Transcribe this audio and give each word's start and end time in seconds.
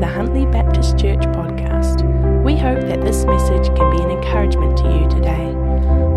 the 0.00 0.06
Huntly 0.06 0.46
Baptist 0.46 0.96
Church 0.96 1.20
podcast. 1.34 2.04
We 2.44 2.56
hope 2.56 2.80
that 2.82 3.00
this 3.02 3.24
message 3.24 3.66
can 3.76 3.90
be 3.96 4.02
an 4.02 4.10
encouragement 4.10 4.76
to 4.78 4.84
you 4.84 5.08
today. 5.08 5.54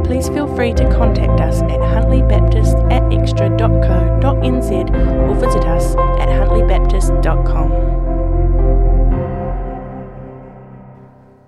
Please 0.06 0.30
feel 0.30 0.54
free 0.56 0.74
to 0.74 0.84
contact 0.92 1.42
us 1.42 1.62
at 1.64 1.80
huntly.baptist 1.80 2.76
at 2.92 3.02
xtra.co.nz 3.04 4.72
or 5.30 5.34
visit 5.36 5.66
us 5.66 5.96
at 6.20 6.30
huntlybaptist.com. 6.30 7.72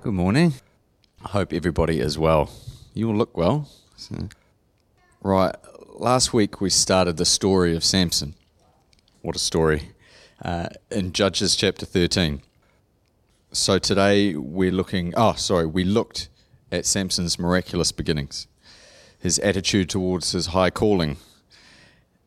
Good 0.02 0.14
morning. 0.14 0.54
I 1.24 1.30
hope 1.30 1.54
everybody 1.54 2.00
is 2.00 2.18
well. 2.18 2.50
You 2.96 3.10
all 3.10 3.16
look 3.16 3.38
well. 3.38 3.70
So, 3.96 4.28
right, 5.22 5.56
last 5.94 6.34
week 6.34 6.60
we 6.60 6.72
started 6.72 7.18
the 7.18 7.26
story 7.26 7.76
of 7.76 7.84
Samson. 7.84 8.34
What 9.22 9.36
a 9.36 9.40
story. 9.40 9.92
Uh, 10.44 10.68
in 10.92 11.14
Judges 11.14 11.56
chapter 11.56 11.86
13. 11.86 12.42
So 13.54 13.80
today 13.80 14.36
we're 14.36 14.74
looking, 14.74 15.14
oh, 15.16 15.36
sorry, 15.36 15.66
we 15.66 15.86
looked 15.86 16.28
at 16.70 16.86
Samson's 16.86 17.40
miraculous 17.40 17.94
beginnings, 17.94 18.48
his 19.18 19.40
attitude 19.40 19.90
towards 19.90 20.34
his 20.34 20.48
high 20.48 20.70
calling, 20.70 21.16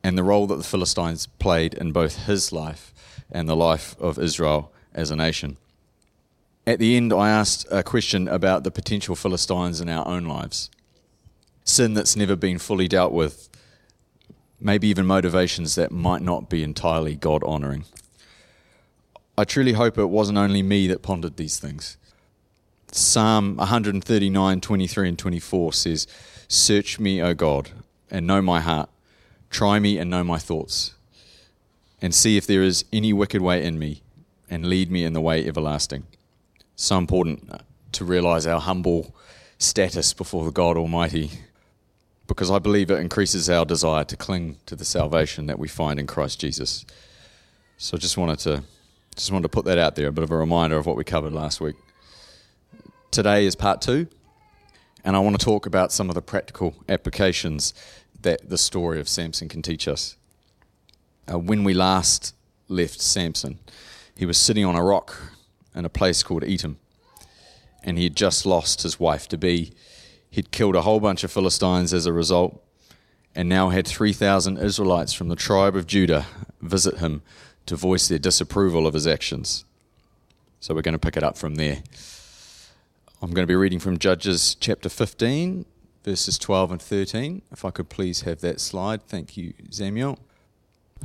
and 0.03 0.17
the 0.17 0.23
role 0.23 0.47
that 0.47 0.57
the 0.57 0.65
Philistines 0.65 1.27
played 1.27 1.75
in 1.75 1.93
both 1.93 2.25
his 2.25 2.53
life 2.53 2.95
and 3.31 3.47
the 3.47 3.55
life 3.55 3.95
of 4.01 4.19
Israel 4.19 4.73
as 4.95 5.11
a 5.11 5.17
nation. 5.17 5.59
At 6.67 6.79
the 6.79 6.97
end, 6.97 7.13
I 7.13 7.29
asked 7.29 7.67
a 7.71 7.83
question 7.83 8.29
about 8.29 8.65
the 8.65 8.71
potential 8.71 9.15
Philistines 9.15 9.83
in 9.83 9.91
our 9.91 10.09
own 10.09 10.25
lives. 10.25 10.71
Sin 11.65 11.93
that's 11.93 12.17
never 12.17 12.35
been 12.35 12.59
fully 12.59 12.89
dealt 12.89 13.13
with, 13.13 13.51
maybe 14.59 14.89
even 14.89 15.05
motivations 15.05 15.75
that 15.75 15.93
might 15.93 16.23
not 16.23 16.49
be 16.49 16.63
entirely 16.63 17.15
God 17.15 17.45
honouring. 17.45 17.85
I 19.39 19.45
truly 19.45 19.73
hope 19.75 19.99
it 19.99 20.07
wasn't 20.07 20.39
only 20.39 20.63
me 20.63 20.87
that 20.89 21.03
pondered 21.03 21.37
these 21.37 21.59
things. 21.59 21.99
Psalm 22.91 23.57
139, 23.57 24.61
23, 24.61 25.09
and 25.09 25.19
24 25.19 25.73
says, 25.75 26.07
Search 26.49 26.99
me, 26.99 27.21
O 27.21 27.35
God, 27.35 27.71
and 28.11 28.27
know 28.27 28.41
my 28.41 28.61
heart. 28.61 28.89
Try 29.51 29.79
me 29.79 29.99
and 29.99 30.11
know 30.11 30.25
my 30.25 30.39
thoughts, 30.39 30.95
and 32.01 32.15
see 32.15 32.37
if 32.39 32.47
there 32.47 32.63
is 32.63 32.85
any 32.93 33.13
wicked 33.13 33.43
way 33.43 33.63
in 33.63 33.79
me, 33.79 34.01
and 34.49 34.67
lead 34.67 34.91
me 34.91 35.05
in 35.05 35.13
the 35.13 35.21
way 35.21 35.47
everlasting. 35.47 36.07
So 36.75 36.97
important 36.97 37.51
uh, 37.51 37.59
to 37.93 38.05
realize 38.05 38.47
our 38.47 38.61
humble 38.61 39.15
status 39.59 40.15
before 40.15 40.45
the 40.47 40.51
God 40.51 40.79
Almighty, 40.79 41.31
because 42.27 42.51
I 42.51 42.59
believe 42.59 42.91
it 42.91 43.01
increases 43.01 43.51
our 43.51 43.67
desire 43.67 44.05
to 44.05 44.17
cling 44.17 44.57
to 44.65 44.75
the 44.75 44.85
salvation 44.85 45.47
that 45.47 45.59
we 45.59 45.69
find 45.69 46.01
in 46.01 46.07
Christ 46.07 46.41
Jesus. 46.41 46.87
So 47.77 47.97
I 47.97 48.01
just 48.01 48.17
wanted 48.17 48.39
to 48.41 48.65
just 49.17 49.33
wanted 49.33 49.45
to 49.45 49.49
put 49.49 49.65
that 49.65 49.79
out 49.79 49.97
there, 49.97 50.09
a 50.09 50.13
bit 50.13 50.25
of 50.25 50.31
a 50.31 50.37
reminder 50.37 50.77
of 50.77 50.85
what 50.85 50.97
we 50.97 51.03
covered 51.03 51.33
last 51.33 51.61
week. 51.61 51.77
Today 53.11 53.47
is 53.47 53.57
part 53.57 53.81
two, 53.81 54.09
and 55.05 55.17
I 55.17 55.21
want 55.21 55.41
to 55.41 55.45
talk 55.45 55.65
about 55.65 55.91
some 55.91 56.11
of 56.11 56.15
the 56.15 56.21
practical 56.21 56.75
applications 56.87 57.73
that 58.21 58.51
the 58.51 58.59
story 58.59 59.01
of 59.01 59.09
Samson 59.09 59.49
can 59.49 59.63
teach 59.63 59.89
us. 59.89 60.17
Uh, 61.33 61.39
when 61.39 61.65
we 61.65 61.73
last 61.73 62.35
left 62.69 63.01
Samson, 63.01 63.59
he 64.15 64.27
was 64.27 64.37
sitting 64.37 64.67
on 64.67 64.77
a 64.77 64.83
rock 64.83 65.17
in 65.75 65.87
a 65.87 65.91
place 65.91 66.23
called 66.23 66.43
Etam, 66.43 66.77
and 67.83 67.97
he 67.97 68.05
had 68.05 68.17
just 68.17 68.45
lost 68.45 68.83
his 68.83 69.01
wife 69.01 69.29
to 69.29 69.39
be. 69.39 69.73
He'd 70.29 70.51
killed 70.51 70.77
a 70.77 70.83
whole 70.83 71.01
bunch 71.01 71.25
of 71.25 71.33
Philistines 71.33 71.95
as 71.95 72.05
a 72.05 72.13
result, 72.13 72.63
and 73.35 73.49
now 73.49 73.71
had 73.71 73.87
3,000 73.87 74.59
Israelites 74.59 75.15
from 75.15 75.29
the 75.29 75.37
tribe 75.37 75.75
of 75.75 75.87
Judah 75.87 76.27
visit 76.61 76.99
him 76.99 77.23
to 77.67 77.77
voice 77.77 78.09
their 78.09 78.19
disapproval 78.19 78.87
of 78.87 78.95
his 78.95 79.07
actions. 79.07 79.65
So 80.61 80.75
we're 80.75 80.83
going 80.83 80.95
to 80.95 80.99
pick 80.99 81.17
it 81.17 81.23
up 81.23 81.37
from 81.37 81.57
there. 81.57 81.83
I'm 83.23 83.31
going 83.31 83.45
to 83.45 83.51
be 83.51 83.57
reading 83.57 83.79
from 83.79 83.99
Judges 83.99 84.57
chapter 84.59 84.89
15, 84.89 85.65
verses 86.05 86.39
12 86.39 86.73
and 86.73 86.83
13. 86.83 87.43
If 87.51 87.65
I 87.65 87.71
could 87.71 87.89
please 87.89 88.23
have 88.23 88.41
that 88.41 88.61
slide. 88.61 89.03
Thank 89.03 89.37
you, 89.37 89.55
Samuel. 89.71 90.19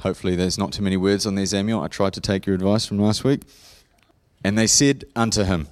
Hopefully, 0.02 0.36
there's 0.36 0.58
not 0.58 0.72
too 0.72 0.84
many 0.84 0.98
words 0.98 1.26
on 1.26 1.36
there, 1.36 1.46
Samuel. 1.46 1.82
I 1.82 1.88
tried 1.88 2.14
to 2.14 2.22
take 2.22 2.46
your 2.46 2.56
advice 2.56 2.86
from 2.86 3.00
last 3.00 3.24
week. 3.24 3.42
And 4.44 4.58
they 4.58 4.68
said 4.68 5.06
unto 5.16 5.44
him, 5.44 5.68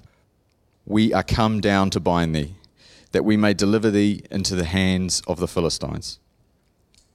We 0.86 1.14
are 1.14 1.24
come 1.24 1.62
down 1.62 1.90
to 1.92 2.00
bind 2.00 2.36
thee, 2.36 2.56
that 3.12 3.26
we 3.26 3.38
may 3.38 3.54
deliver 3.54 3.90
thee 3.90 4.24
into 4.30 4.56
the 4.56 4.66
hands 4.66 5.22
of 5.28 5.40
the 5.40 5.48
Philistines. 5.48 6.20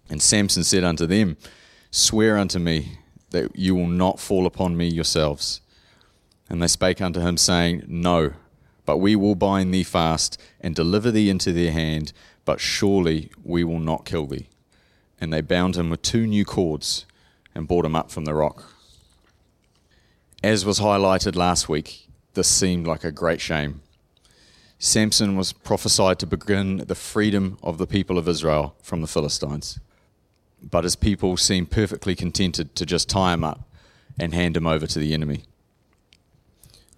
And 0.09 0.21
Samson 0.21 0.65
said 0.65 0.85
unto 0.85 1.07
them, 1.07 1.37
Swear 1.91 2.37
unto 2.37 2.59
me 2.59 2.99
that 3.35 3.57
you 3.57 3.75
will 3.75 3.89
not 3.89 4.21
fall 4.21 4.47
upon 4.47 4.77
me 4.77 4.87
yourselves. 4.87 5.61
And 6.49 6.63
they 6.63 6.69
spake 6.69 7.01
unto 7.01 7.21
him, 7.21 7.37
saying, 7.37 7.83
No, 7.89 8.33
but 8.87 8.99
we 8.99 9.17
will 9.17 9.35
bind 9.35 9.75
thee 9.75 9.83
fast 9.83 10.41
and 10.61 10.75
deliver 10.75 11.11
thee 11.11 11.29
into 11.29 11.53
their 11.53 11.73
hand, 11.73 12.13
but 12.45 12.61
surely 12.61 13.33
we 13.43 13.65
will 13.65 13.81
not 13.81 14.05
kill 14.05 14.27
thee. 14.27 14.49
And 15.21 15.33
they 15.33 15.41
bound 15.41 15.77
him 15.77 15.91
with 15.91 16.03
two 16.03 16.29
new 16.29 16.45
cords 16.45 17.07
and 17.57 17.67
brought 17.67 17.85
him 17.85 17.97
up 17.97 18.13
from 18.13 18.25
the 18.25 18.35
rock. 18.35 18.73
As 20.43 20.65
was 20.65 20.79
highlighted 20.79 21.35
last 21.35 21.69
week, 21.69 22.09
this 22.35 22.49
seemed 22.49 22.87
like 22.87 23.03
a 23.03 23.11
great 23.11 23.41
shame. 23.41 23.81
Samson 24.79 25.37
was 25.37 25.53
prophesied 25.53 26.21
to 26.21 26.27
begin 26.27 26.77
the 26.77 26.95
freedom 26.95 27.59
of 27.65 27.79
the 27.79 27.87
people 27.87 28.17
of 28.17 28.29
Israel 28.29 28.77
from 28.81 29.01
the 29.01 29.09
Philistines 29.09 29.81
but 30.71 30.85
his 30.85 30.97
people 30.97 31.37
seem 31.37 31.67
perfectly 31.67 32.15
contented 32.15 32.75
to 32.75 32.87
just 32.87 33.09
tie 33.09 33.33
him 33.35 33.45
up 33.45 33.69
and 34.19 34.35
hand 34.35 34.57
him 34.57 34.67
over 34.67 34.87
to 34.87 34.99
the 34.99 35.13
enemy. 35.13 35.45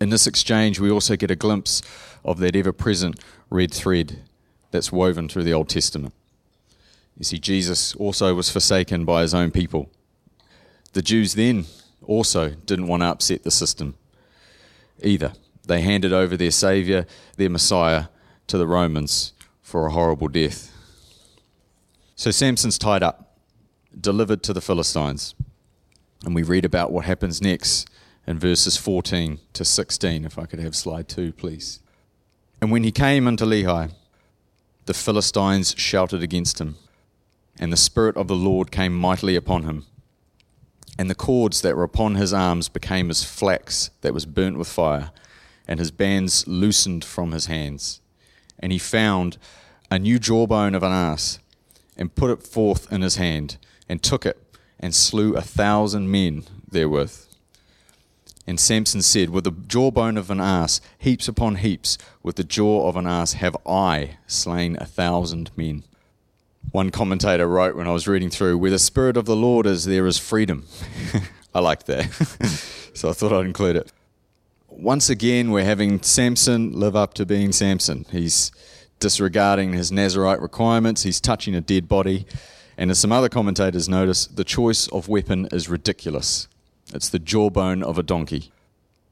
In 0.00 0.10
this 0.10 0.26
exchange, 0.26 0.78
we 0.78 0.90
also 0.90 1.16
get 1.16 1.30
a 1.30 1.36
glimpse 1.36 1.82
of 2.24 2.38
that 2.38 2.54
ever 2.54 2.72
present 2.72 3.18
red 3.50 3.72
thread 3.72 4.22
that's 4.70 4.92
woven 4.92 5.28
through 5.28 5.44
the 5.44 5.54
Old 5.54 5.68
Testament. 5.68 6.12
You 7.16 7.24
see, 7.24 7.38
Jesus 7.38 7.94
also 7.96 8.34
was 8.34 8.50
forsaken 8.50 9.04
by 9.04 9.22
his 9.22 9.32
own 9.32 9.50
people. 9.50 9.90
The 10.92 11.02
Jews 11.02 11.34
then 11.34 11.64
also 12.02 12.50
didn't 12.50 12.88
want 12.88 13.02
to 13.02 13.06
upset 13.06 13.42
the 13.42 13.50
system 13.50 13.96
either. 15.02 15.32
They 15.66 15.80
handed 15.80 16.12
over 16.12 16.36
their 16.36 16.50
Saviour, 16.50 17.06
their 17.36 17.50
Messiah, 17.50 18.06
to 18.46 18.58
the 18.58 18.66
Romans 18.66 19.32
for 19.62 19.86
a 19.86 19.92
horrible 19.92 20.28
death. 20.28 20.70
So 22.14 22.30
Samson's 22.30 22.78
tied 22.78 23.02
up 23.02 23.25
delivered 24.00 24.42
to 24.44 24.52
the 24.52 24.60
Philistines. 24.60 25.34
And 26.24 26.34
we 26.34 26.42
read 26.42 26.64
about 26.64 26.92
what 26.92 27.04
happens 27.04 27.42
next 27.42 27.88
in 28.26 28.38
verses 28.38 28.76
14 28.76 29.38
to 29.52 29.64
16. 29.64 30.24
If 30.24 30.38
I 30.38 30.46
could 30.46 30.58
have 30.58 30.74
slide 30.74 31.08
two, 31.08 31.32
please. 31.32 31.80
And 32.60 32.70
when 32.70 32.84
he 32.84 32.92
came 32.92 33.26
unto 33.26 33.44
Lehi, 33.44 33.92
the 34.86 34.94
Philistines 34.94 35.74
shouted 35.76 36.22
against 36.22 36.60
him, 36.60 36.76
and 37.58 37.72
the 37.72 37.76
Spirit 37.76 38.16
of 38.16 38.28
the 38.28 38.36
Lord 38.36 38.70
came 38.70 38.96
mightily 38.96 39.36
upon 39.36 39.64
him. 39.64 39.86
And 40.98 41.10
the 41.10 41.14
cords 41.14 41.60
that 41.62 41.76
were 41.76 41.82
upon 41.82 42.14
his 42.14 42.32
arms 42.32 42.68
became 42.68 43.10
as 43.10 43.24
flax 43.24 43.90
that 44.00 44.14
was 44.14 44.24
burnt 44.24 44.58
with 44.58 44.68
fire, 44.68 45.10
and 45.68 45.78
his 45.78 45.90
bands 45.90 46.46
loosened 46.46 47.04
from 47.04 47.32
his 47.32 47.46
hands. 47.46 48.00
And 48.58 48.72
he 48.72 48.78
found 48.78 49.36
a 49.90 49.98
new 49.98 50.18
jawbone 50.18 50.74
of 50.74 50.82
an 50.82 50.92
ass, 50.92 51.38
and 51.96 52.14
put 52.14 52.30
it 52.30 52.42
forth 52.42 52.90
in 52.92 53.02
his 53.02 53.16
hand 53.16 53.58
and 53.88 54.02
took 54.02 54.26
it 54.26 54.42
and 54.78 54.94
slew 54.94 55.34
a 55.34 55.42
thousand 55.42 56.10
men 56.10 56.44
therewith. 56.70 57.26
And 58.46 58.60
Samson 58.60 59.02
said, 59.02 59.30
With 59.30 59.44
the 59.44 59.50
jawbone 59.50 60.16
of 60.16 60.30
an 60.30 60.40
ass, 60.40 60.80
heaps 60.98 61.26
upon 61.26 61.56
heaps, 61.56 61.98
with 62.22 62.36
the 62.36 62.44
jaw 62.44 62.88
of 62.88 62.96
an 62.96 63.06
ass, 63.06 63.32
have 63.34 63.56
I 63.66 64.18
slain 64.26 64.76
a 64.80 64.86
thousand 64.86 65.50
men. 65.56 65.82
One 66.70 66.90
commentator 66.90 67.48
wrote 67.48 67.76
when 67.76 67.88
I 67.88 67.92
was 67.92 68.06
reading 68.06 68.30
through, 68.30 68.58
Where 68.58 68.70
the 68.70 68.78
Spirit 68.78 69.16
of 69.16 69.24
the 69.24 69.36
Lord 69.36 69.66
is, 69.66 69.84
there 69.84 70.06
is 70.06 70.18
freedom. 70.18 70.66
I 71.54 71.60
like 71.60 71.84
that. 71.84 72.12
so 72.94 73.08
I 73.08 73.12
thought 73.12 73.32
I'd 73.32 73.46
include 73.46 73.76
it. 73.76 73.92
Once 74.68 75.08
again, 75.08 75.50
we're 75.50 75.64
having 75.64 76.02
Samson 76.02 76.72
live 76.78 76.94
up 76.94 77.14
to 77.14 77.24
being 77.24 77.50
Samson. 77.50 78.04
He's 78.10 78.52
disregarding 79.00 79.72
his 79.72 79.90
Nazarite 79.90 80.40
requirements, 80.40 81.02
he's 81.02 81.20
touching 81.20 81.54
a 81.54 81.60
dead 81.60 81.88
body 81.88 82.26
and 82.76 82.90
as 82.90 82.98
some 82.98 83.12
other 83.12 83.28
commentators 83.28 83.88
notice, 83.88 84.26
the 84.26 84.44
choice 84.44 84.86
of 84.88 85.08
weapon 85.08 85.48
is 85.52 85.68
ridiculous. 85.68 86.48
It's 86.92 87.08
the 87.08 87.18
jawbone 87.18 87.82
of 87.82 87.98
a 87.98 88.02
donkey. 88.02 88.52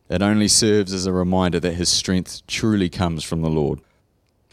It 0.09 0.21
only 0.21 0.49
serves 0.49 0.93
as 0.93 1.07
a 1.07 1.13
reminder 1.13 1.59
that 1.61 1.75
his 1.75 1.89
strength 1.89 2.47
truly 2.47 2.91
comes 2.91 3.25
from 3.25 3.41
the 3.41 3.49
Lord. 3.49 3.81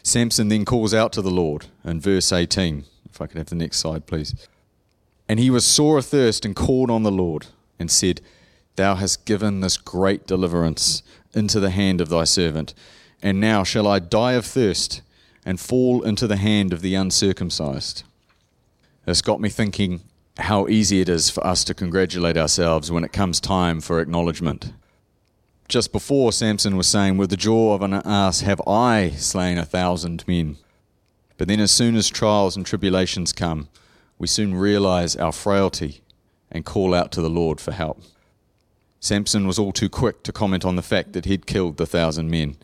Samson 0.01 0.47
then 0.47 0.65
calls 0.65 0.93
out 0.93 1.11
to 1.13 1.21
the 1.21 1.29
Lord 1.29 1.65
in 1.83 1.99
verse 1.99 2.31
18. 2.31 2.85
If 3.09 3.21
I 3.21 3.27
could 3.27 3.37
have 3.37 3.49
the 3.49 3.55
next 3.55 3.77
slide, 3.77 4.07
please. 4.07 4.47
And 5.27 5.39
he 5.39 5.49
was 5.49 5.65
sore 5.65 5.97
athirst 5.97 6.45
and 6.45 6.55
called 6.55 6.89
on 6.89 7.03
the 7.03 7.11
Lord 7.11 7.47
and 7.77 7.91
said, 7.91 8.21
Thou 8.77 8.95
hast 8.95 9.25
given 9.25 9.59
this 9.59 9.77
great 9.77 10.25
deliverance 10.25 11.03
into 11.33 11.59
the 11.59 11.69
hand 11.69 11.99
of 11.99 12.09
thy 12.09 12.23
servant. 12.23 12.73
And 13.21 13.39
now 13.39 13.63
shall 13.63 13.87
I 13.87 13.99
die 13.99 14.33
of 14.33 14.45
thirst 14.45 15.01
and 15.45 15.59
fall 15.59 16.01
into 16.03 16.27
the 16.27 16.37
hand 16.37 16.71
of 16.71 16.81
the 16.81 16.95
uncircumcised? 16.95 18.03
It's 19.07 19.21
got 19.21 19.41
me 19.41 19.49
thinking 19.49 20.01
how 20.37 20.67
easy 20.67 21.01
it 21.01 21.09
is 21.09 21.29
for 21.29 21.45
us 21.45 21.63
to 21.65 21.73
congratulate 21.73 22.37
ourselves 22.37 22.91
when 22.91 23.03
it 23.03 23.11
comes 23.11 23.39
time 23.39 23.81
for 23.81 23.99
acknowledgement. 23.99 24.73
just 25.67 25.91
before, 25.91 26.31
Samson 26.33 26.75
was 26.75 26.87
saying, 26.87 27.17
With 27.17 27.29
the 27.29 27.37
jaw 27.37 27.73
of 27.73 27.81
an 27.81 27.93
ass 27.93 28.41
have 28.41 28.61
I 28.67 29.11
slain 29.11 29.57
a 29.57 29.65
thousand 29.65 30.25
men. 30.27 30.57
But 31.37 31.47
then, 31.47 31.59
as 31.59 31.71
soon 31.71 31.95
as 31.95 32.09
trials 32.09 32.55
and 32.55 32.65
tribulations 32.65 33.33
come, 33.33 33.69
we 34.19 34.27
soon 34.27 34.53
realize 34.53 35.15
our 35.15 35.31
frailty 35.31 36.01
and 36.51 36.65
call 36.65 36.93
out 36.93 37.11
to 37.13 37.21
the 37.21 37.29
Lord 37.29 37.59
for 37.59 37.71
help. 37.71 38.03
Samson 38.99 39.47
was 39.47 39.57
all 39.57 39.71
too 39.71 39.89
quick 39.89 40.21
to 40.23 40.31
comment 40.31 40.63
on 40.63 40.75
the 40.75 40.83
fact 40.83 41.13
that 41.13 41.25
he'd 41.25 41.47
killed 41.47 41.77
the 41.77 41.87
thousand 41.87 42.29
men, 42.29 42.57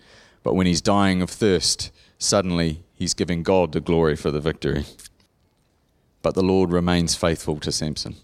but 0.43 0.53
when 0.53 0.67
he's 0.67 0.81
dying 0.81 1.21
of 1.23 1.31
thirst, 1.31 1.91
suddenly 2.19 2.83
he's 2.93 3.15
giving 3.15 3.41
God 3.41 3.71
the 3.71 3.79
glory 3.79 4.15
for 4.15 4.29
the 4.29 4.41
victory. 4.41 4.85
But 6.21 6.33
the 6.33 6.43
Lord 6.43 6.71
remains 6.71 7.15
faithful 7.15 7.59
to 7.59 7.71
Samson. 7.71 8.15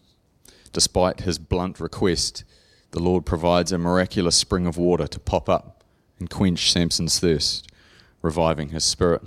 Despite 0.72 1.22
his 1.22 1.38
blunt 1.38 1.80
request, 1.80 2.44
the 2.92 3.02
Lord 3.02 3.26
provides 3.26 3.72
a 3.72 3.78
miraculous 3.78 4.36
spring 4.36 4.66
of 4.68 4.78
water 4.78 5.08
to 5.08 5.20
pop 5.20 5.50
up 5.50 5.84
and 6.20 6.30
quench 6.30 6.72
Samson's 6.72 7.20
thirst, 7.20 7.68
reviving 8.22 8.70
his 8.70 8.84
spirit. 8.84 9.22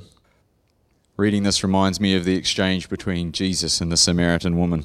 Reading 1.16 1.44
this 1.44 1.62
reminds 1.62 2.00
me 2.00 2.14
of 2.14 2.24
the 2.24 2.36
exchange 2.36 2.88
between 2.88 3.32
Jesus 3.32 3.80
and 3.80 3.90
the 3.90 3.96
Samaritan 3.96 4.58
woman, 4.58 4.84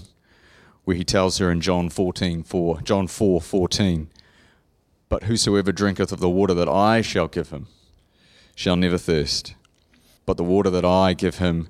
where 0.83 0.95
he 0.95 1.03
tells 1.03 1.37
her 1.39 1.51
in 1.51 1.61
John 1.61 1.89
14, 1.89 2.43
4, 2.43 2.81
John 2.81 3.07
4, 3.07 3.41
14, 3.41 4.09
But 5.09 5.23
whosoever 5.23 5.71
drinketh 5.71 6.11
of 6.11 6.19
the 6.19 6.29
water 6.29 6.53
that 6.53 6.69
I 6.69 7.01
shall 7.01 7.27
give 7.27 7.49
him 7.49 7.67
shall 8.55 8.75
never 8.75 8.97
thirst, 8.97 9.55
but 10.25 10.37
the 10.37 10.43
water 10.43 10.69
that 10.69 10.85
I 10.85 11.13
give 11.13 11.37
him 11.37 11.69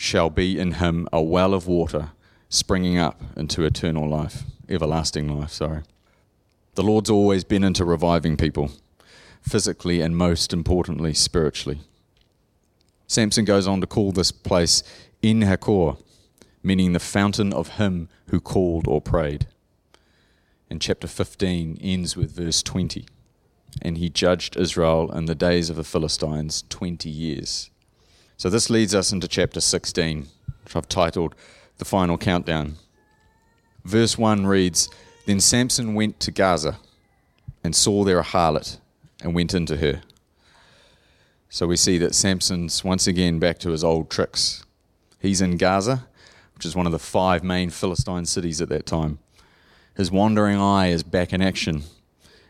shall 0.00 0.30
be 0.30 0.56
in 0.56 0.74
him 0.74 1.08
a 1.12 1.20
well 1.20 1.52
of 1.52 1.66
water 1.66 2.12
springing 2.48 2.96
up 2.96 3.20
into 3.36 3.64
eternal 3.64 4.08
life, 4.08 4.44
everlasting 4.68 5.28
life, 5.36 5.50
sorry. 5.50 5.82
The 6.76 6.84
Lord's 6.84 7.10
always 7.10 7.42
been 7.42 7.64
into 7.64 7.84
reviving 7.84 8.36
people, 8.36 8.70
physically 9.42 10.00
and 10.00 10.16
most 10.16 10.52
importantly, 10.52 11.14
spiritually. 11.14 11.80
Samson 13.08 13.44
goes 13.44 13.66
on 13.66 13.80
to 13.80 13.88
call 13.88 14.12
this 14.12 14.30
place 14.30 14.84
En 15.20 15.40
Hakkore, 15.40 16.00
meaning 16.62 16.92
the 16.92 17.00
fountain 17.00 17.52
of 17.52 17.70
him 17.70 18.08
who 18.28 18.38
called 18.38 18.86
or 18.86 19.00
prayed. 19.00 19.48
And 20.70 20.80
chapter 20.80 21.08
15 21.08 21.76
ends 21.80 22.16
with 22.16 22.36
verse 22.36 22.62
20. 22.62 23.04
And 23.82 23.98
he 23.98 24.10
judged 24.10 24.56
Israel 24.56 25.10
in 25.10 25.24
the 25.24 25.34
days 25.34 25.70
of 25.70 25.76
the 25.76 25.82
Philistines 25.82 26.62
20 26.68 27.10
years. 27.10 27.70
So 28.38 28.48
this 28.48 28.70
leads 28.70 28.94
us 28.94 29.10
into 29.10 29.26
chapter 29.26 29.60
16, 29.60 30.28
which 30.62 30.76
I've 30.76 30.88
titled 30.88 31.34
The 31.78 31.84
Final 31.84 32.16
Countdown. 32.16 32.76
Verse 33.84 34.16
1 34.16 34.46
reads 34.46 34.88
Then 35.26 35.40
Samson 35.40 35.94
went 35.94 36.20
to 36.20 36.30
Gaza 36.30 36.78
and 37.64 37.74
saw 37.74 38.04
there 38.04 38.20
a 38.20 38.24
harlot 38.24 38.78
and 39.24 39.34
went 39.34 39.54
into 39.54 39.78
her. 39.78 40.02
So 41.48 41.66
we 41.66 41.76
see 41.76 41.98
that 41.98 42.14
Samson's 42.14 42.84
once 42.84 43.08
again 43.08 43.40
back 43.40 43.58
to 43.58 43.70
his 43.70 43.82
old 43.82 44.08
tricks. 44.08 44.64
He's 45.18 45.40
in 45.40 45.56
Gaza, 45.56 46.06
which 46.54 46.64
is 46.64 46.76
one 46.76 46.86
of 46.86 46.92
the 46.92 47.00
five 47.00 47.42
main 47.42 47.70
Philistine 47.70 48.24
cities 48.24 48.62
at 48.62 48.68
that 48.68 48.86
time. 48.86 49.18
His 49.96 50.12
wandering 50.12 50.60
eye 50.60 50.90
is 50.90 51.02
back 51.02 51.32
in 51.32 51.42
action, 51.42 51.82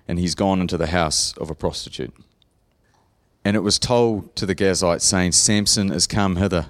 and 0.07 0.19
he's 0.19 0.35
gone 0.35 0.61
into 0.61 0.77
the 0.77 0.89
house 0.89 1.35
of 1.39 1.49
a 1.49 1.55
prostitute. 1.55 2.13
And 3.49 3.57
it 3.57 3.61
was 3.61 3.79
told 3.79 4.37
to 4.37 4.45
the 4.45 4.55
Gazites, 4.55 5.01
saying, 5.01 5.33
Samson 5.33 5.91
is 5.91 6.07
come 6.07 6.37
hither. 6.37 6.67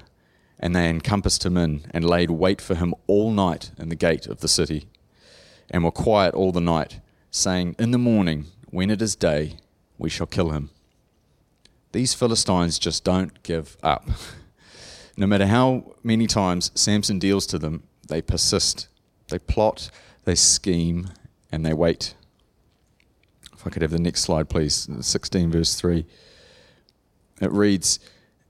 And 0.61 0.77
they 0.77 0.89
encompassed 0.89 1.45
him 1.45 1.57
in, 1.57 1.85
and 1.91 2.05
laid 2.05 2.31
wait 2.31 2.61
for 2.61 2.77
him 2.77 2.95
all 3.09 3.33
night 3.33 3.73
in 3.81 3.89
the 3.89 3.97
gate 3.97 4.29
of 4.29 4.39
the 4.39 4.47
city, 4.47 4.87
and 5.73 5.83
were 5.83 5.91
quiet 5.91 6.37
all 6.37 6.53
the 6.53 6.61
night, 6.61 7.01
saying, 7.33 7.75
In 7.81 7.91
the 7.91 7.99
morning, 7.99 8.45
when 8.71 8.91
it 8.91 9.03
is 9.03 9.17
day, 9.17 9.57
we 9.99 10.09
shall 10.09 10.29
kill 10.29 10.51
him. 10.51 10.71
These 11.91 12.15
Philistines 12.15 12.79
just 12.79 13.03
don't 13.03 13.43
give 13.43 13.77
up. 13.83 14.09
No 15.17 15.27
matter 15.27 15.47
how 15.47 15.97
many 16.05 16.29
times 16.29 16.71
Samson 16.77 17.19
deals 17.19 17.45
to 17.49 17.59
them, 17.59 17.83
they 18.07 18.23
persist. 18.23 18.87
They 19.31 19.41
plot, 19.41 19.91
they 20.27 20.37
scheme, 20.37 21.09
and 21.51 21.67
they 21.67 21.75
wait. 21.75 22.15
If 23.53 23.67
I 23.67 23.71
could 23.71 23.83
have 23.83 23.91
the 23.91 23.99
next 23.99 24.21
slide, 24.21 24.49
please. 24.49 24.89
16, 25.01 25.51
verse 25.51 25.75
3. 25.75 26.07
It 27.41 27.53
reads 27.53 27.99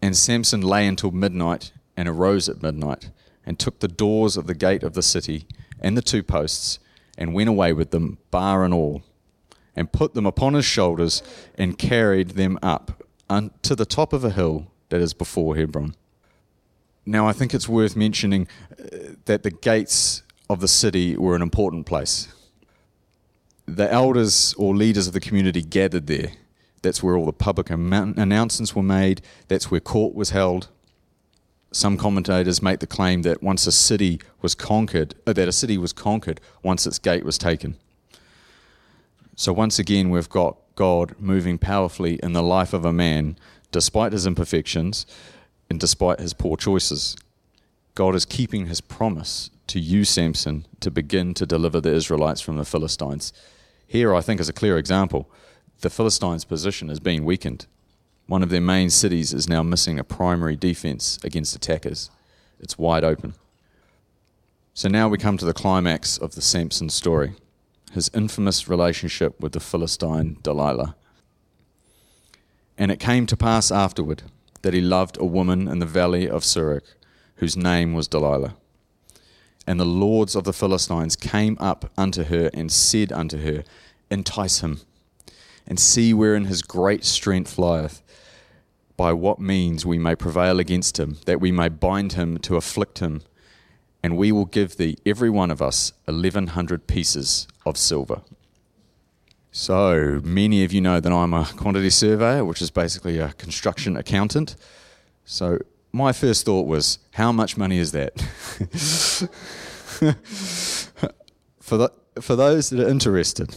And 0.01 0.17
Samson 0.17 0.61
lay 0.61 0.87
until 0.87 1.11
midnight 1.11 1.73
and 1.97 2.09
arose 2.09 2.49
at 2.49 2.63
midnight 2.63 3.11
and 3.45 3.59
took 3.59 3.81
the 3.81 3.89
doors 3.89 4.37
of 4.37 4.47
the 4.47 4.55
gate 4.55 4.83
of 4.83 4.95
the 4.95 5.03
city 5.03 5.47
and 5.81 5.97
the 5.97 6.03
two 6.03 6.23
posts 6.23 6.79
and 7.17 7.35
went 7.35 7.49
away 7.49 7.73
with 7.73 7.91
them, 7.91 8.19
bar 8.31 8.65
and 8.65 8.73
all, 8.73 9.03
and 9.75 9.93
put 9.93 10.15
them 10.15 10.27
upon 10.27 10.55
his 10.55 10.65
shoulders 10.65 11.23
and 11.57 11.79
carried 11.79 12.31
them 12.31 12.59
up 12.63 13.03
unto 13.29 13.75
the 13.75 13.87
top 13.87 14.13
of 14.13 14.25
a 14.25 14.31
hill 14.31 14.71
that 14.89 15.01
is 15.01 15.13
before 15.15 15.57
Hebron. 15.57 15.95
Now, 17.05 17.27
I 17.27 17.33
think 17.33 17.55
it's 17.55 17.69
worth 17.69 17.97
mentioning 17.97 18.47
uh, 18.73 19.15
that 19.25 19.43
the 19.43 19.51
gates 19.51 20.23
of 20.51 20.61
the 20.61 20.69
city 20.69 21.17
were 21.17 21.35
an 21.35 21.43
important 21.43 21.87
place. 21.87 22.29
The 23.67 23.91
elders 23.93 24.55
or 24.59 24.75
leaders 24.75 25.07
of 25.07 25.13
the 25.13 25.21
community 25.21 25.63
gathered 25.63 26.07
there 26.07 26.33
that's 26.83 27.03
where 27.03 27.17
all 27.17 27.27
the 27.27 27.33
public 27.33 27.71
announcements 27.71 28.75
were 28.75 28.83
made. 28.83 29.21
That's 29.49 29.71
where 29.71 29.81
court 29.81 30.15
was 30.15 30.31
held. 30.31 30.69
Some 31.71 31.97
commentators 31.97 32.63
make 32.63 32.81
the 32.81 32.87
claim 32.87 33.23
that 33.23 33.43
once 33.43 33.67
a 33.67 33.73
city 33.73 34.21
was 34.41 34.55
conquered, 34.55 35.15
uh, 35.27 35.35
that 35.35 35.49
a 35.49 35.53
city 35.53 35.77
was 35.77 35.93
conquered 35.93 36.41
once 36.63 36.87
its 36.87 36.99
gate 36.99 37.25
was 37.25 37.37
taken. 37.37 37.77
So 39.37 39.53
once 39.53 39.79
again, 39.79 40.11
we've 40.11 40.29
got 40.29 40.57
God 40.75 41.15
moving 41.19 41.59
powerfully 41.59 42.19
in 42.23 42.33
the 42.33 42.43
life 42.43 42.73
of 42.73 42.85
a 42.85 42.93
man, 42.93 43.37
despite 43.71 44.13
his 44.13 44.27
imperfections 44.27 45.05
and 45.69 45.79
despite 45.79 46.21
his 46.21 46.33
poor 46.33 46.57
choices. 46.57 47.17
God 47.95 48.15
is 48.15 48.25
keeping 48.25 48.67
his 48.67 48.81
promise 48.81 49.51
to 49.67 49.79
use 49.79 50.09
Samson 50.09 50.67
to 50.81 50.91
begin 50.91 51.35
to 51.35 51.45
deliver 51.45 51.81
the 51.81 51.93
Israelites 51.93 52.41
from 52.41 52.57
the 52.57 52.65
Philistines. 52.65 53.33
Here, 53.87 54.15
I 54.15 54.23
think, 54.23 54.41
is 54.41 54.49
a 54.49 54.55
clear 54.55 54.79
example 54.79 55.31
the 55.81 55.91
Philistines' 55.91 56.45
position 56.45 56.91
is 56.91 57.01
being 57.01 57.25
weakened. 57.25 57.67
One 58.27 58.43
of 58.43 58.51
their 58.51 58.61
main 58.61 58.91
cities 58.91 59.33
is 59.33 59.49
now 59.49 59.63
missing 59.63 59.99
a 59.99 60.05
primary 60.05 60.57
defense 60.57 61.19
against 61.25 61.57
attackers. 61.57 62.11
It's 62.61 62.79
wide 62.79 63.05
open. 63.05 63.35
So 64.75 64.89
now 64.89 65.09
we 65.09 65.19
come 65.19 65.39
to 65.39 65.45
the 65.45 65.55
climax 65.55 66.19
of 66.19 66.35
the 66.35 66.43
Samson 66.43 66.89
story 66.89 67.35
his 67.93 68.11
infamous 68.13 68.69
relationship 68.69 69.41
with 69.41 69.53
the 69.53 69.61
Philistine 69.61 70.37
Delilah. 70.43 70.95
And 72.77 72.91
it 72.91 73.01
came 73.01 73.25
to 73.27 73.37
pass 73.37 73.71
afterward 73.71 74.25
that 74.61 74.75
he 74.75 74.81
loved 74.83 75.19
a 75.19 75.25
woman 75.25 75.67
in 75.67 75.79
the 75.79 75.87
valley 75.87 76.29
of 76.29 76.43
Sorek, 76.43 76.83
whose 77.37 77.57
name 77.57 77.95
was 77.95 78.07
Delilah. 78.07 78.57
And 79.67 79.81
the 79.81 79.87
lords 79.87 80.37
of 80.37 80.45
the 80.45 80.53
Philistines 80.53 81.17
came 81.17 81.57
up 81.59 81.91
unto 81.97 82.25
her 82.25 82.51
and 82.53 82.71
said 82.71 83.11
unto 83.11 83.39
her, 83.39 83.65
Entice 84.11 84.61
him 84.61 84.81
and 85.69 85.79
see 85.79 86.13
wherein 86.13 86.47
his 86.47 86.63
great 86.63 87.05
strength 87.05 87.59
lieth, 87.59 88.03
by 88.97 89.13
what 89.13 89.39
means 89.39 89.87
we 89.87 89.99
may 89.99 90.17
prevail 90.17 90.59
against 90.59 90.99
him, 90.99 91.19
that 91.27 91.41
we 91.41 91.53
may 91.53 91.69
bind 91.69 92.15
him 92.15 92.39
to 92.39 92.57
afflict 92.57 92.99
him, 92.99 93.23
and 94.03 94.17
we 94.17 94.33
will 94.33 94.47
give 94.47 94.77
thee, 94.77 94.97
every 95.07 95.31
one 95.31 95.53
of 95.53 95.63
us, 95.63 95.93
eleven 96.09 96.49
hundred 96.49 96.89
pieces 96.89 97.47
of 97.65 97.77
silver. 97.77 98.23
So, 99.53 100.21
many 100.25 100.65
of 100.65 100.73
you 100.73 100.81
know 100.81 101.01
that 101.01 101.13
I'm 101.13 101.35
a 101.35 101.45
quantity 101.45 101.91
surveyor, 101.91 102.45
which 102.45 102.63
is 102.63 102.71
basically 102.71 103.19
a 103.19 103.33
construction 103.35 103.97
accountant. 103.97 104.57
So, 105.25 105.59
my 105.93 106.13
first 106.13 106.45
thought 106.45 106.67
was, 106.67 106.99
how 107.13 107.33
much 107.33 107.57
money 107.57 107.79
is 107.79 107.93
that? 107.93 108.21
for, 111.61 111.77
the, 111.77 111.93
for 112.21 112.37
those 112.37 112.71
that 112.71 112.81
are 112.81 112.89
interested, 112.89 113.57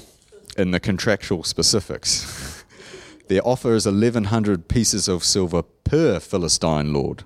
in 0.57 0.71
the 0.71 0.79
contractual 0.79 1.43
specifics. 1.43 2.63
Their 3.27 3.41
offer 3.47 3.73
is 3.75 3.85
1,100 3.85 4.67
pieces 4.67 5.07
of 5.07 5.23
silver 5.23 5.63
per 5.63 6.19
Philistine 6.19 6.93
lord, 6.93 7.23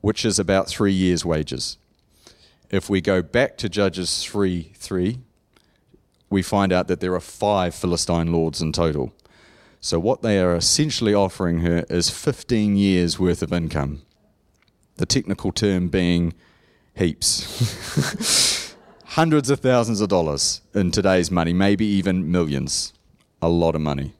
which 0.00 0.24
is 0.24 0.38
about 0.38 0.68
three 0.68 0.92
years' 0.92 1.24
wages. 1.24 1.76
If 2.70 2.88
we 2.88 3.00
go 3.00 3.22
back 3.22 3.56
to 3.58 3.68
Judges 3.68 4.24
3 4.24 4.72
3, 4.74 5.18
we 6.30 6.42
find 6.42 6.72
out 6.72 6.88
that 6.88 7.00
there 7.00 7.14
are 7.14 7.20
five 7.20 7.74
Philistine 7.74 8.32
lords 8.32 8.60
in 8.60 8.72
total. 8.72 9.12
So, 9.80 9.98
what 9.98 10.22
they 10.22 10.40
are 10.40 10.56
essentially 10.56 11.14
offering 11.14 11.60
her 11.60 11.84
is 11.88 12.10
15 12.10 12.76
years' 12.76 13.18
worth 13.18 13.42
of 13.42 13.52
income. 13.52 14.02
The 14.96 15.06
technical 15.06 15.52
term 15.52 15.88
being 15.88 16.34
heaps. 16.94 18.64
hundreds 19.12 19.48
of 19.48 19.60
thousands 19.60 20.02
of 20.02 20.08
dollars 20.08 20.60
in 20.74 20.90
today's 20.90 21.30
money, 21.30 21.52
maybe 21.52 21.86
even 21.86 22.30
millions. 22.30 22.92
A 23.40 23.48
lot 23.48 23.74
of 23.74 23.80
money. 23.80 24.12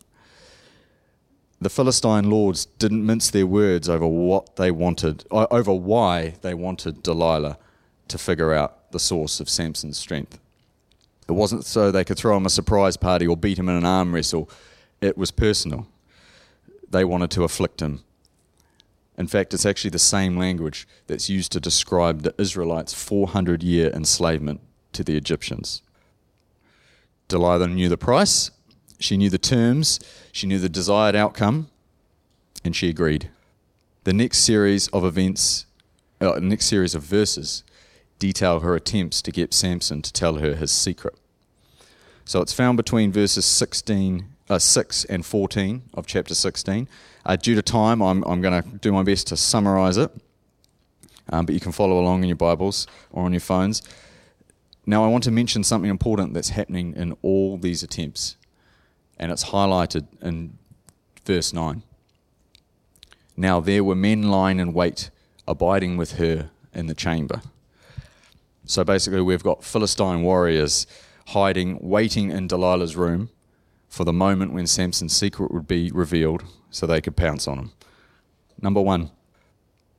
The 1.61 1.69
Philistine 1.69 2.31
lords 2.31 2.67
didn't 2.67 3.05
mince 3.05 3.31
their 3.31 3.47
words 3.47 3.89
over 3.89 4.07
what 4.07 4.57
they 4.57 4.71
wanted, 4.71 5.25
over 5.31 5.73
why 5.75 6.35
they 6.41 6.55
wanted 6.55 7.03
Delilah 7.03 7.59
to 8.07 8.17
figure 8.17 8.55
out 8.55 8.91
the 8.93 8.99
source 8.99 9.41
of 9.41 9.51
Samson's 9.51 9.99
strength. 9.99 10.39
It 11.29 11.33
wasn't 11.33 11.67
so 11.67 11.91
they 11.91 12.05
could 12.05 12.17
throw 12.17 12.37
him 12.37 12.47
a 12.47 12.51
surprise 12.51 12.97
party 12.97 13.27
or 13.27 13.37
beat 13.37 13.59
him 13.59 13.69
in 13.69 13.77
an 13.77 13.85
arm 13.85 14.15
wrestle. 14.15 14.49
it 15.03 15.19
was 15.19 15.31
personal. 15.31 15.87
They 16.89 17.05
wanted 17.05 17.31
to 17.33 17.45
afflict 17.45 17.83
him. 17.83 18.05
In 19.19 19.27
fact, 19.27 19.53
it's 19.53 19.67
actually 19.67 19.91
the 19.91 19.99
same 19.99 20.39
language 20.39 20.89
that's 21.09 21.29
used 21.29 21.53
to 21.53 21.61
describe 21.61 22.23
the 22.23 22.35
Israelites' 22.39 22.95
400 22.95 23.63
year 23.63 23.91
enslavement 23.91 24.61
to 24.99 25.05
the 25.05 25.17
Egyptians. 25.17 25.81
Delilah 27.29 27.69
knew 27.69 27.89
the 27.89 27.97
price, 27.97 28.51
she 28.99 29.17
knew 29.17 29.31
the 29.31 29.39
terms, 29.39 30.01
she 30.33 30.49
knew 30.49 30.59
the 30.59 30.69
desired 30.69 31.15
outcome, 31.15 31.69
and 32.65 32.75
she 32.75 32.89
agreed. 32.89 33.31
The 34.03 34.13
next 34.13 34.39
series 34.39 34.89
of 34.89 35.05
events, 35.05 35.67
uh, 36.21 36.41
next 36.41 36.67
series 36.67 36.97
of 36.97 37.05
verses, 37.05 37.63
detail 38.19 38.59
her 38.59 38.75
attempts 38.75 39.23
to 39.23 39.31
get 39.31 39.55
Samson 39.55 40.03
to 40.03 40.13
tell 40.13 40.39
her 40.39 40.57
his 40.57 40.73
secret. 40.73 41.15
So 42.25 42.41
it's 42.41 42.53
found 42.53 42.77
between 42.77 43.13
verses 43.13 43.45
16, 43.45 44.27
uh, 44.51 44.59
6 44.59 45.05
and 45.05 45.25
14 45.25 45.83
of 45.95 46.07
chapter 46.09 46.35
16. 46.35 46.89
Uh, 47.25 47.37
due 47.37 47.55
to 47.55 47.63
time, 47.63 48.03
I'm, 48.03 48.25
I'm 48.25 48.41
going 48.41 48.61
to 48.61 48.69
do 48.79 48.91
my 48.91 49.05
best 49.05 49.29
to 49.29 49.37
summarize 49.37 49.97
it, 49.97 50.11
um, 51.31 51.47
but 51.47 51.55
you 51.55 51.61
can 51.61 51.71
follow 51.71 52.01
along 52.01 52.23
in 52.23 52.29
your 52.29 52.37
Bibles 52.37 52.89
or 53.13 53.27
on 53.27 53.33
your 53.33 53.41
phones. 53.41 53.83
Now, 54.89 55.05
I 55.05 55.09
want 55.09 55.23
to 55.25 55.31
mention 55.31 55.65
something 55.65 55.91
important 55.91 56.33
that's 56.33 56.49
happening 56.49 56.95
in 56.97 57.15
all 57.21 57.59
these 57.59 57.83
attempts, 57.83 58.39
and 59.19 59.31
it's 59.31 59.51
highlighted 59.51 60.07
in 60.23 60.57
verse 61.27 61.53
9. 61.53 61.83
Now, 63.37 63.61
there 63.61 63.85
were 63.85 63.95
men 63.95 64.31
lying 64.31 64.59
in 64.59 64.73
wait, 64.73 65.11
abiding 65.47 65.99
with 65.99 66.13
her 66.13 66.49
in 66.73 66.87
the 66.87 66.95
chamber. 66.95 67.43
So 68.65 68.83
basically, 68.83 69.21
we've 69.21 69.43
got 69.43 69.63
Philistine 69.63 70.23
warriors 70.23 70.87
hiding, 71.27 71.79
waiting 71.83 72.31
in 72.31 72.49
Delilah's 72.49 72.97
room 72.97 73.29
for 73.91 74.05
the 74.05 74.13
moment 74.15 74.55
when 74.55 74.67
Samson's 74.67 75.15
secret 75.15 75.53
would 75.53 75.69
be 75.69 75.91
revealed 75.91 76.45
so 76.71 76.87
they 76.87 77.03
could 77.03 77.15
pounce 77.15 77.47
on 77.47 77.59
him. 77.59 77.73
Number 78.63 78.81
one, 78.81 79.11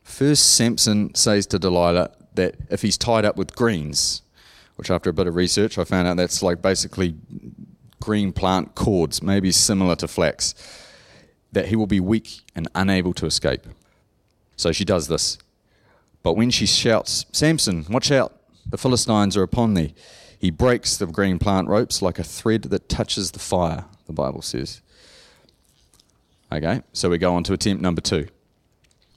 first 0.02 0.56
Samson 0.56 1.14
says 1.14 1.46
to 1.46 1.60
Delilah 1.60 2.10
that 2.34 2.56
if 2.72 2.82
he's 2.82 2.98
tied 2.98 3.24
up 3.24 3.38
with 3.38 3.56
greens, 3.56 4.24
which 4.80 4.90
after 4.90 5.10
a 5.10 5.14
bit 5.14 5.28
of 5.28 5.36
research 5.36 5.78
I 5.78 5.84
found 5.84 6.08
out 6.08 6.16
that's 6.16 6.42
like 6.42 6.62
basically 6.62 7.16
green 8.00 8.32
plant 8.32 8.76
cords, 8.76 9.22
maybe 9.22 9.52
similar 9.52 9.94
to 9.98 10.08
flax, 10.08 10.56
that 11.52 11.68
he 11.68 11.76
will 11.76 11.86
be 11.86 12.00
weak 12.00 12.44
and 12.56 12.66
unable 12.74 13.14
to 13.16 13.26
escape. 13.26 13.68
So 14.56 14.72
she 14.72 14.86
does 14.86 15.10
this. 15.10 15.38
But 16.24 16.38
when 16.38 16.50
she 16.50 16.66
shouts, 16.66 17.26
Samson, 17.34 17.88
watch 17.90 18.10
out, 18.10 18.40
the 18.66 18.78
Philistines 18.78 19.36
are 19.36 19.44
upon 19.44 19.74
thee, 19.74 19.94
he 20.40 20.50
breaks 20.50 20.96
the 20.96 21.08
green 21.08 21.40
plant 21.40 21.68
ropes 21.68 22.02
like 22.02 22.18
a 22.18 22.24
thread 22.24 22.64
that 22.64 22.88
touches 22.88 23.32
the 23.32 23.40
fire, 23.40 23.84
the 24.06 24.14
Bible 24.14 24.42
says. 24.42 24.82
Okay, 26.54 26.84
so 26.94 27.10
we 27.10 27.18
go 27.18 27.36
on 27.36 27.44
to 27.44 27.54
attempt 27.54 27.84
number 27.84 28.00
two. 28.00 28.30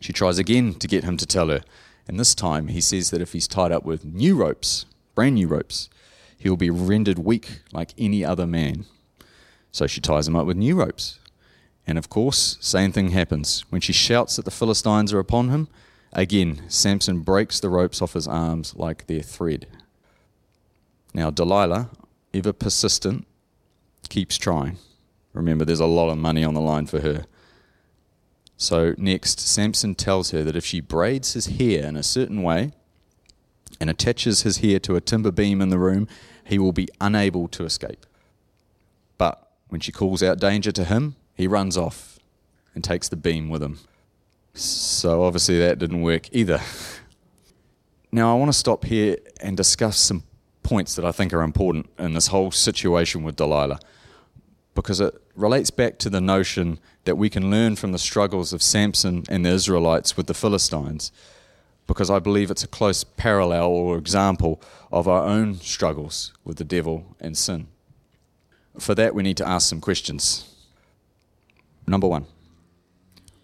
She 0.00 0.12
tries 0.12 0.38
again 0.38 0.74
to 0.74 0.88
get 0.88 1.04
him 1.04 1.16
to 1.18 1.26
tell 1.26 1.50
her, 1.50 1.62
and 2.08 2.18
this 2.18 2.34
time 2.34 2.66
he 2.66 2.80
says 2.80 3.10
that 3.10 3.20
if 3.20 3.32
he's 3.32 3.46
tied 3.46 3.70
up 3.70 3.84
with 3.84 4.04
new 4.04 4.34
ropes, 4.34 4.86
brand 5.14 5.36
new 5.36 5.48
ropes, 5.48 5.88
he 6.36 6.48
will 6.48 6.56
be 6.56 6.70
rendered 6.70 7.18
weak 7.18 7.60
like 7.72 7.94
any 7.96 8.24
other 8.24 8.46
man. 8.46 8.86
So 9.70 9.86
she 9.86 10.00
ties 10.00 10.28
him 10.28 10.36
up 10.36 10.46
with 10.46 10.56
new 10.56 10.76
ropes. 10.76 11.18
And 11.86 11.98
of 11.98 12.08
course, 12.08 12.58
same 12.60 12.92
thing 12.92 13.10
happens. 13.10 13.64
When 13.70 13.80
she 13.80 13.92
shouts 13.92 14.36
that 14.36 14.44
the 14.44 14.50
Philistines 14.50 15.12
are 15.12 15.18
upon 15.18 15.48
him, 15.48 15.68
again, 16.12 16.62
Samson 16.68 17.20
breaks 17.20 17.58
the 17.60 17.68
ropes 17.68 18.00
off 18.00 18.12
his 18.12 18.28
arms 18.28 18.74
like 18.76 19.06
they're 19.06 19.20
thread. 19.20 19.66
Now, 21.14 21.30
Delilah, 21.30 21.90
ever 22.32 22.52
persistent, 22.52 23.26
keeps 24.08 24.36
trying. 24.36 24.78
Remember, 25.32 25.64
there's 25.64 25.80
a 25.80 25.86
lot 25.86 26.10
of 26.10 26.18
money 26.18 26.44
on 26.44 26.54
the 26.54 26.60
line 26.60 26.86
for 26.86 27.00
her. 27.00 27.24
So, 28.56 28.94
next, 28.96 29.40
Samson 29.40 29.94
tells 29.94 30.30
her 30.30 30.44
that 30.44 30.56
if 30.56 30.64
she 30.64 30.80
braids 30.80 31.32
his 31.32 31.46
hair 31.46 31.86
in 31.86 31.96
a 31.96 32.02
certain 32.02 32.42
way, 32.42 32.72
and 33.80 33.90
attaches 33.90 34.42
his 34.42 34.58
hair 34.58 34.78
to 34.80 34.96
a 34.96 35.00
timber 35.00 35.30
beam 35.30 35.60
in 35.60 35.70
the 35.70 35.78
room, 35.78 36.08
he 36.44 36.58
will 36.58 36.72
be 36.72 36.88
unable 37.00 37.48
to 37.48 37.64
escape. 37.64 38.06
But 39.18 39.50
when 39.68 39.80
she 39.80 39.92
calls 39.92 40.22
out 40.22 40.38
danger 40.38 40.72
to 40.72 40.84
him, 40.84 41.16
he 41.34 41.46
runs 41.46 41.76
off 41.76 42.18
and 42.74 42.82
takes 42.82 43.08
the 43.08 43.16
beam 43.16 43.48
with 43.48 43.62
him. 43.62 43.78
So 44.54 45.24
obviously 45.24 45.58
that 45.58 45.78
didn't 45.78 46.02
work 46.02 46.28
either. 46.32 46.60
Now 48.10 48.34
I 48.34 48.38
want 48.38 48.50
to 48.50 48.58
stop 48.58 48.84
here 48.84 49.16
and 49.40 49.56
discuss 49.56 49.96
some 49.96 50.24
points 50.62 50.94
that 50.96 51.04
I 51.04 51.12
think 51.12 51.32
are 51.32 51.42
important 51.42 51.88
in 51.98 52.14
this 52.14 52.26
whole 52.28 52.50
situation 52.50 53.22
with 53.22 53.36
Delilah 53.36 53.80
because 54.74 55.00
it 55.00 55.14
relates 55.34 55.70
back 55.70 55.98
to 55.98 56.10
the 56.10 56.20
notion 56.20 56.78
that 57.04 57.16
we 57.16 57.28
can 57.28 57.50
learn 57.50 57.76
from 57.76 57.92
the 57.92 57.98
struggles 57.98 58.52
of 58.52 58.62
Samson 58.62 59.24
and 59.28 59.44
the 59.44 59.50
Israelites 59.50 60.16
with 60.16 60.26
the 60.26 60.34
Philistines 60.34 61.10
because 61.86 62.10
I 62.10 62.18
believe 62.18 62.50
it's 62.50 62.64
a 62.64 62.68
close 62.68 63.04
parallel 63.04 63.66
or 63.66 63.98
example 63.98 64.60
of 64.90 65.08
our 65.08 65.24
own 65.24 65.54
struggles 65.56 66.32
with 66.44 66.56
the 66.56 66.64
devil 66.64 67.16
and 67.20 67.36
sin. 67.36 67.68
For 68.78 68.94
that, 68.94 69.14
we 69.14 69.22
need 69.22 69.36
to 69.38 69.48
ask 69.48 69.68
some 69.68 69.80
questions. 69.80 70.48
Number 71.86 72.06
one 72.06 72.26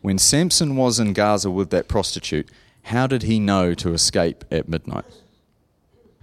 When 0.00 0.18
Samson 0.18 0.76
was 0.76 0.98
in 0.98 1.12
Gaza 1.12 1.50
with 1.50 1.70
that 1.70 1.88
prostitute, 1.88 2.48
how 2.84 3.06
did 3.06 3.24
he 3.24 3.38
know 3.38 3.74
to 3.74 3.92
escape 3.92 4.44
at 4.50 4.68
midnight? 4.68 5.04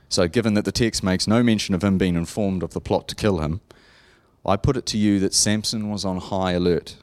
So, 0.09 0.27
given 0.27 0.53
that 0.53 0.65
the 0.65 0.71
text 0.71 1.03
makes 1.03 1.27
no 1.27 1.43
mention 1.43 1.75
of 1.75 1.83
him 1.83 1.97
being 1.97 2.15
informed 2.15 2.63
of 2.63 2.73
the 2.73 2.81
plot 2.81 3.07
to 3.09 3.15
kill 3.15 3.39
him, 3.39 3.61
I 4.45 4.55
put 4.55 4.77
it 4.77 4.85
to 4.87 4.97
you 4.97 5.19
that 5.19 5.33
Samson 5.33 5.89
was 5.89 6.05
on 6.05 6.17
high 6.17 6.51
alert. 6.51 6.95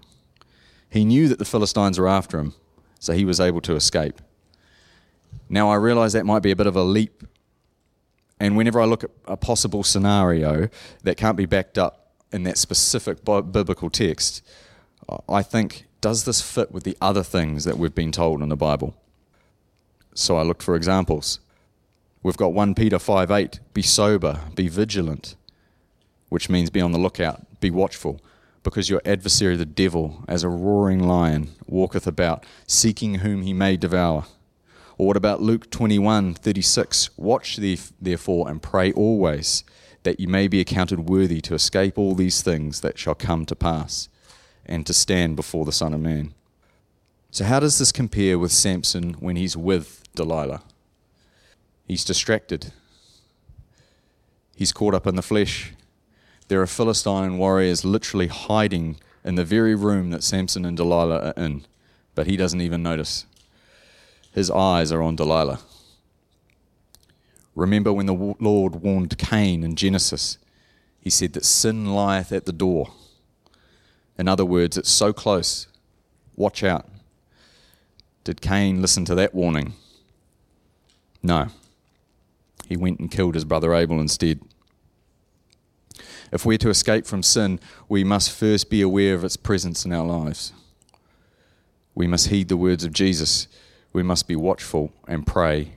He 0.88 1.04
knew 1.04 1.28
that 1.28 1.38
the 1.38 1.44
Philistines 1.44 1.98
were 1.98 2.08
after 2.08 2.38
him, 2.38 2.54
so 2.98 3.12
he 3.12 3.24
was 3.24 3.40
able 3.40 3.60
to 3.62 3.74
escape. 3.74 4.20
Now, 5.48 5.70
I 5.70 5.76
realize 5.76 6.12
that 6.14 6.26
might 6.26 6.42
be 6.42 6.50
a 6.50 6.56
bit 6.56 6.66
of 6.66 6.76
a 6.76 6.82
leap. 6.82 7.24
And 8.40 8.56
whenever 8.56 8.80
I 8.80 8.86
look 8.86 9.04
at 9.04 9.10
a 9.26 9.36
possible 9.36 9.82
scenario 9.82 10.68
that 11.04 11.16
can't 11.16 11.36
be 11.36 11.46
backed 11.46 11.78
up 11.78 12.14
in 12.32 12.42
that 12.44 12.58
specific 12.58 13.24
biblical 13.24 13.90
text, 13.90 14.42
I 15.28 15.42
think, 15.42 15.86
does 16.00 16.24
this 16.24 16.40
fit 16.40 16.72
with 16.72 16.84
the 16.84 16.96
other 17.00 17.22
things 17.22 17.64
that 17.64 17.78
we've 17.78 17.94
been 17.94 18.12
told 18.12 18.42
in 18.42 18.48
the 18.48 18.56
Bible? 18.56 18.94
So 20.14 20.36
I 20.36 20.42
looked 20.42 20.62
for 20.62 20.74
examples. 20.74 21.40
We've 22.22 22.36
got 22.36 22.52
1 22.52 22.74
Peter 22.74 22.98
5 22.98 23.30
8, 23.30 23.60
be 23.74 23.82
sober, 23.82 24.40
be 24.54 24.68
vigilant, 24.68 25.34
which 26.28 26.48
means 26.48 26.70
be 26.70 26.80
on 26.80 26.92
the 26.92 26.98
lookout, 26.98 27.60
be 27.60 27.70
watchful, 27.70 28.20
because 28.62 28.88
your 28.88 29.02
adversary, 29.04 29.56
the 29.56 29.64
devil, 29.64 30.24
as 30.28 30.44
a 30.44 30.48
roaring 30.48 31.06
lion, 31.06 31.50
walketh 31.66 32.06
about, 32.06 32.44
seeking 32.66 33.16
whom 33.16 33.42
he 33.42 33.52
may 33.52 33.76
devour. 33.76 34.26
Or 34.98 35.06
what 35.06 35.16
about 35.16 35.42
Luke 35.42 35.70
21 35.70 36.34
36? 36.34 37.10
Watch 37.16 37.56
therefore 38.00 38.48
and 38.48 38.62
pray 38.62 38.92
always, 38.92 39.64
that 40.02 40.20
you 40.20 40.28
may 40.28 40.48
be 40.48 40.60
accounted 40.60 41.08
worthy 41.08 41.40
to 41.42 41.54
escape 41.54 41.98
all 41.98 42.14
these 42.14 42.42
things 42.42 42.80
that 42.80 42.98
shall 42.98 43.14
come 43.14 43.46
to 43.46 43.56
pass, 43.56 44.08
and 44.66 44.86
to 44.86 44.92
stand 44.92 45.36
before 45.36 45.64
the 45.64 45.72
Son 45.72 45.94
of 45.94 46.00
Man. 46.00 46.34
So, 47.30 47.44
how 47.44 47.60
does 47.60 47.78
this 47.78 47.92
compare 47.92 48.38
with 48.38 48.52
Samson 48.52 49.14
when 49.14 49.36
he's 49.36 49.56
with 49.56 50.02
Delilah? 50.14 50.62
He's 51.86 52.04
distracted, 52.04 52.72
he's 54.54 54.72
caught 54.72 54.94
up 54.94 55.06
in 55.06 55.16
the 55.16 55.22
flesh. 55.22 55.72
There 56.48 56.60
are 56.60 56.66
Philistine 56.66 57.38
warriors 57.38 57.84
literally 57.84 58.26
hiding 58.26 58.98
in 59.24 59.36
the 59.36 59.44
very 59.44 59.74
room 59.74 60.10
that 60.10 60.22
Samson 60.22 60.66
and 60.66 60.76
Delilah 60.76 61.28
are 61.28 61.42
in, 61.42 61.64
but 62.14 62.26
he 62.26 62.36
doesn't 62.36 62.60
even 62.60 62.82
notice. 62.82 63.24
His 64.32 64.50
eyes 64.50 64.90
are 64.90 65.02
on 65.02 65.16
Delilah. 65.16 65.60
Remember 67.54 67.92
when 67.92 68.06
the 68.06 68.34
Lord 68.40 68.76
warned 68.76 69.18
Cain 69.18 69.62
in 69.62 69.76
Genesis? 69.76 70.38
He 71.00 71.10
said 71.10 71.34
that 71.34 71.44
sin 71.44 71.94
lieth 71.94 72.32
at 72.32 72.46
the 72.46 72.52
door. 72.52 72.92
In 74.18 74.28
other 74.28 74.44
words, 74.44 74.78
it's 74.78 74.90
so 74.90 75.12
close. 75.12 75.66
Watch 76.36 76.64
out. 76.64 76.88
Did 78.24 78.40
Cain 78.40 78.80
listen 78.80 79.04
to 79.06 79.14
that 79.16 79.34
warning? 79.34 79.74
No. 81.22 81.48
He 82.68 82.76
went 82.76 83.00
and 83.00 83.10
killed 83.10 83.34
his 83.34 83.44
brother 83.44 83.74
Abel 83.74 84.00
instead. 84.00 84.40
If 86.32 86.46
we're 86.46 86.58
to 86.58 86.70
escape 86.70 87.06
from 87.06 87.22
sin, 87.22 87.60
we 87.88 88.04
must 88.04 88.32
first 88.32 88.70
be 88.70 88.80
aware 88.80 89.14
of 89.14 89.24
its 89.24 89.36
presence 89.36 89.84
in 89.84 89.92
our 89.92 90.06
lives. 90.06 90.52
We 91.94 92.06
must 92.06 92.28
heed 92.28 92.48
the 92.48 92.56
words 92.56 92.84
of 92.84 92.92
Jesus 92.94 93.48
we 93.92 94.02
must 94.02 94.26
be 94.26 94.36
watchful 94.36 94.92
and 95.06 95.26
pray, 95.26 95.76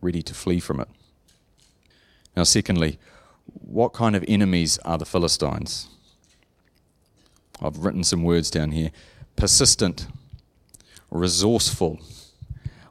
ready 0.00 0.22
to 0.22 0.34
flee 0.34 0.60
from 0.60 0.80
it. 0.80 0.88
Now, 2.36 2.44
secondly, 2.44 2.98
what 3.46 3.92
kind 3.92 4.16
of 4.16 4.24
enemies 4.26 4.78
are 4.78 4.98
the 4.98 5.04
Philistines? 5.04 5.88
I've 7.60 7.78
written 7.78 8.04
some 8.04 8.22
words 8.24 8.50
down 8.50 8.72
here 8.72 8.90
persistent, 9.36 10.06
resourceful, 11.10 12.00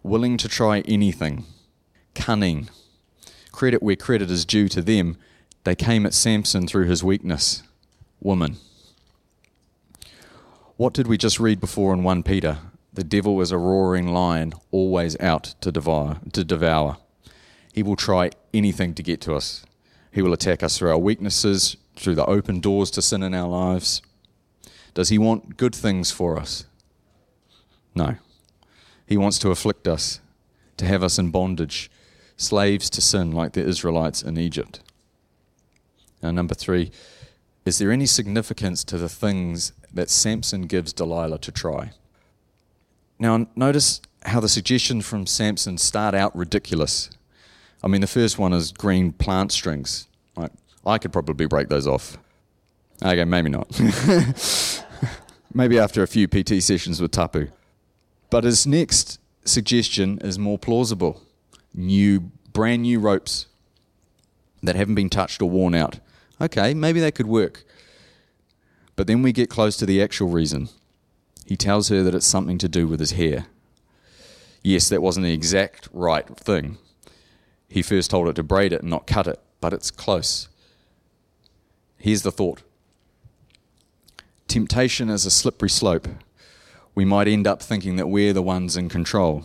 willing 0.03 0.37
to 0.37 0.47
try 0.47 0.79
anything, 0.81 1.45
cunning. 2.15 2.69
Credit 3.51 3.83
where 3.83 3.95
credit 3.95 4.31
is 4.31 4.45
due 4.45 4.69
to 4.69 4.81
them. 4.81 5.17
They 5.65 5.75
came 5.75 6.05
at 6.05 6.13
Samson 6.13 6.67
through 6.67 6.85
his 6.85 7.03
weakness. 7.03 7.63
Woman. 8.21 8.57
What 10.77 10.93
did 10.93 11.07
we 11.07 11.17
just 11.17 11.39
read 11.39 11.59
before 11.59 11.93
in 11.93 12.03
1 12.03 12.23
Peter? 12.23 12.59
The 12.93 13.03
devil 13.05 13.39
is 13.39 13.51
a 13.51 13.57
roaring 13.57 14.07
lion, 14.07 14.53
always 14.69 15.17
out 15.21 15.55
to 15.62 15.71
devour, 15.71 16.19
to 16.33 16.43
devour. 16.43 16.98
He 17.71 17.83
will 17.83 17.95
try 17.95 18.31
anything 18.53 18.93
to 18.95 19.03
get 19.03 19.21
to 19.21 19.36
us. 19.36 19.65
He 20.12 20.21
will 20.21 20.33
attack 20.33 20.62
us 20.62 20.77
through 20.77 20.89
our 20.89 20.98
weaknesses, 20.98 21.77
through 21.95 22.15
the 22.15 22.25
open 22.25 22.60
doors 22.60 22.91
to 22.91 23.01
sin 23.01 23.24
in 23.24 23.33
our 23.33 23.48
lives. 23.48 24.01
Does 24.93 25.07
he 25.07 25.17
want 25.17 25.55
good 25.55 25.74
things 25.74 26.12
for 26.12 26.38
us? 26.38 26.65
No. 27.95 28.15
He 29.07 29.15
wants 29.15 29.39
to 29.39 29.51
afflict 29.51 29.88
us, 29.88 30.19
to 30.75 30.86
have 30.86 31.01
us 31.01 31.17
in 31.17 31.31
bondage, 31.31 31.89
slaves 32.36 32.89
to 32.89 33.01
sin 33.01 33.31
like 33.31 33.53
the 33.53 33.65
Israelites 33.65 34.21
in 34.21 34.38
Egypt. 34.38 34.81
Now, 36.21 36.31
number 36.31 36.55
three, 36.55 36.91
is 37.65 37.77
there 37.77 37.91
any 37.91 38.05
significance 38.05 38.83
to 38.86 38.98
the 38.98 39.10
things 39.10 39.71
that 39.93 40.10
Samson 40.10 40.63
gives 40.63 40.91
Delilah 40.91 41.39
to 41.39 41.51
try? 41.51 41.91
Now, 43.21 43.45
notice 43.55 44.01
how 44.23 44.39
the 44.39 44.49
suggestions 44.49 45.05
from 45.05 45.27
Samson 45.27 45.77
start 45.77 46.15
out 46.15 46.35
ridiculous. 46.35 47.11
I 47.83 47.87
mean, 47.87 48.01
the 48.01 48.07
first 48.07 48.39
one 48.39 48.51
is 48.51 48.71
green 48.71 49.11
plant 49.11 49.51
strings. 49.51 50.07
Like, 50.35 50.51
I 50.87 50.97
could 50.97 51.13
probably 51.13 51.45
break 51.45 51.69
those 51.69 51.85
off. 51.85 52.17
Okay, 53.03 53.23
maybe 53.23 53.49
not. 53.49 53.79
maybe 55.53 55.77
after 55.77 56.01
a 56.01 56.07
few 56.07 56.27
PT 56.27 56.63
sessions 56.63 56.99
with 56.99 57.11
Tapu. 57.11 57.49
But 58.31 58.43
his 58.43 58.65
next 58.65 59.19
suggestion 59.45 60.17
is 60.23 60.39
more 60.39 60.57
plausible. 60.57 61.21
New, 61.75 62.31
brand 62.53 62.81
new 62.81 62.99
ropes 62.99 63.45
that 64.63 64.75
haven't 64.75 64.95
been 64.95 65.11
touched 65.11 65.43
or 65.43 65.49
worn 65.51 65.75
out. 65.75 65.99
Okay, 66.41 66.73
maybe 66.73 66.99
that 67.01 67.13
could 67.13 67.27
work. 67.27 67.65
But 68.95 69.05
then 69.05 69.21
we 69.21 69.31
get 69.31 69.47
close 69.47 69.77
to 69.77 69.85
the 69.85 70.01
actual 70.01 70.29
reason. 70.29 70.69
He 71.51 71.58
tells 71.58 71.89
her 71.89 72.01
that 72.03 72.15
it's 72.15 72.25
something 72.25 72.58
to 72.60 72.70
do 72.70 72.88
with 72.88 73.01
his 73.01 73.12
hair. 73.12 73.48
Yes, 74.63 74.88
that 74.88 75.01
wasn't 75.01 75.25
the 75.25 75.34
exact 75.34 75.89
right 75.91 76.25
thing. 76.25 76.77
He 77.67 77.81
first 77.81 78.10
told 78.10 78.29
it 78.29 78.38
to 78.38 78.43
braid 78.43 78.72
it 78.72 78.84
and 78.84 78.89
not 78.89 79.05
cut 79.05 79.27
it, 79.27 79.38
but 79.60 79.74
it's 79.74 79.91
close. 79.91 80.48
Here's 81.98 82.22
the 82.22 82.31
thought 82.31 82.62
Temptation 84.48 85.10
is 85.10 85.25
a 85.25 85.29
slippery 85.29 85.70
slope. 85.70 86.08
We 86.96 87.03
might 87.03 87.27
end 87.27 87.46
up 87.46 87.62
thinking 87.62 87.98
that 87.98 88.08
we're 88.08 88.31
the 88.31 88.41
ones 88.41 88.77
in 88.77 88.88
control. 88.88 89.43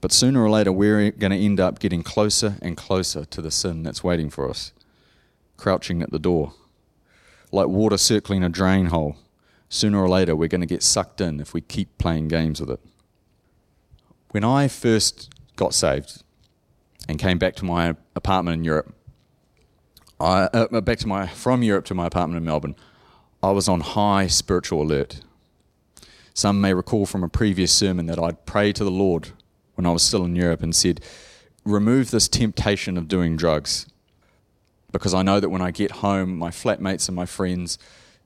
But 0.00 0.12
sooner 0.12 0.42
or 0.42 0.48
later, 0.48 0.72
we're 0.72 1.10
going 1.10 1.32
to 1.32 1.44
end 1.44 1.60
up 1.60 1.78
getting 1.78 2.02
closer 2.02 2.56
and 2.62 2.74
closer 2.74 3.26
to 3.26 3.42
the 3.42 3.50
sin 3.50 3.82
that's 3.82 4.02
waiting 4.02 4.30
for 4.30 4.48
us, 4.48 4.72
crouching 5.58 6.00
at 6.00 6.10
the 6.10 6.18
door. 6.18 6.54
Like 7.50 7.68
water 7.68 7.98
circling 7.98 8.42
a 8.42 8.48
drain 8.48 8.86
hole, 8.86 9.18
sooner 9.72 9.98
or 9.98 10.08
later, 10.08 10.36
we're 10.36 10.48
going 10.48 10.60
to 10.60 10.66
get 10.66 10.82
sucked 10.82 11.20
in 11.20 11.40
if 11.40 11.54
we 11.54 11.62
keep 11.62 11.96
playing 11.96 12.28
games 12.28 12.60
with 12.60 12.70
it. 12.70 12.80
When 14.30 14.44
I 14.44 14.68
first 14.68 15.30
got 15.56 15.72
saved 15.72 16.22
and 17.08 17.18
came 17.18 17.38
back 17.38 17.54
to 17.56 17.64
my 17.64 17.96
apartment 18.14 18.58
in 18.58 18.64
Europe, 18.64 18.94
I, 20.20 20.44
uh, 20.52 20.80
back 20.82 20.98
to 20.98 21.08
my 21.08 21.26
from 21.26 21.62
Europe 21.62 21.86
to 21.86 21.94
my 21.94 22.06
apartment 22.06 22.36
in 22.36 22.44
Melbourne, 22.44 22.76
I 23.42 23.50
was 23.50 23.66
on 23.66 23.80
high 23.80 24.26
spiritual 24.26 24.82
alert. 24.82 25.22
Some 26.34 26.60
may 26.60 26.74
recall 26.74 27.06
from 27.06 27.24
a 27.24 27.28
previous 27.28 27.72
sermon 27.72 28.06
that 28.06 28.18
I'd 28.18 28.44
prayed 28.44 28.76
to 28.76 28.84
the 28.84 28.90
Lord 28.90 29.30
when 29.74 29.86
I 29.86 29.90
was 29.90 30.02
still 30.02 30.24
in 30.24 30.36
Europe 30.36 30.62
and 30.62 30.74
said, 30.74 31.00
Remove 31.64 32.10
this 32.10 32.28
temptation 32.28 32.98
of 32.98 33.08
doing 33.08 33.36
drugs. 33.36 33.86
Because 34.92 35.14
I 35.14 35.22
know 35.22 35.40
that 35.40 35.48
when 35.48 35.62
I 35.62 35.70
get 35.70 35.90
home, 35.90 36.36
my 36.36 36.50
flatmates 36.50 37.08
and 37.08 37.16
my 37.16 37.24
friends, 37.24 37.78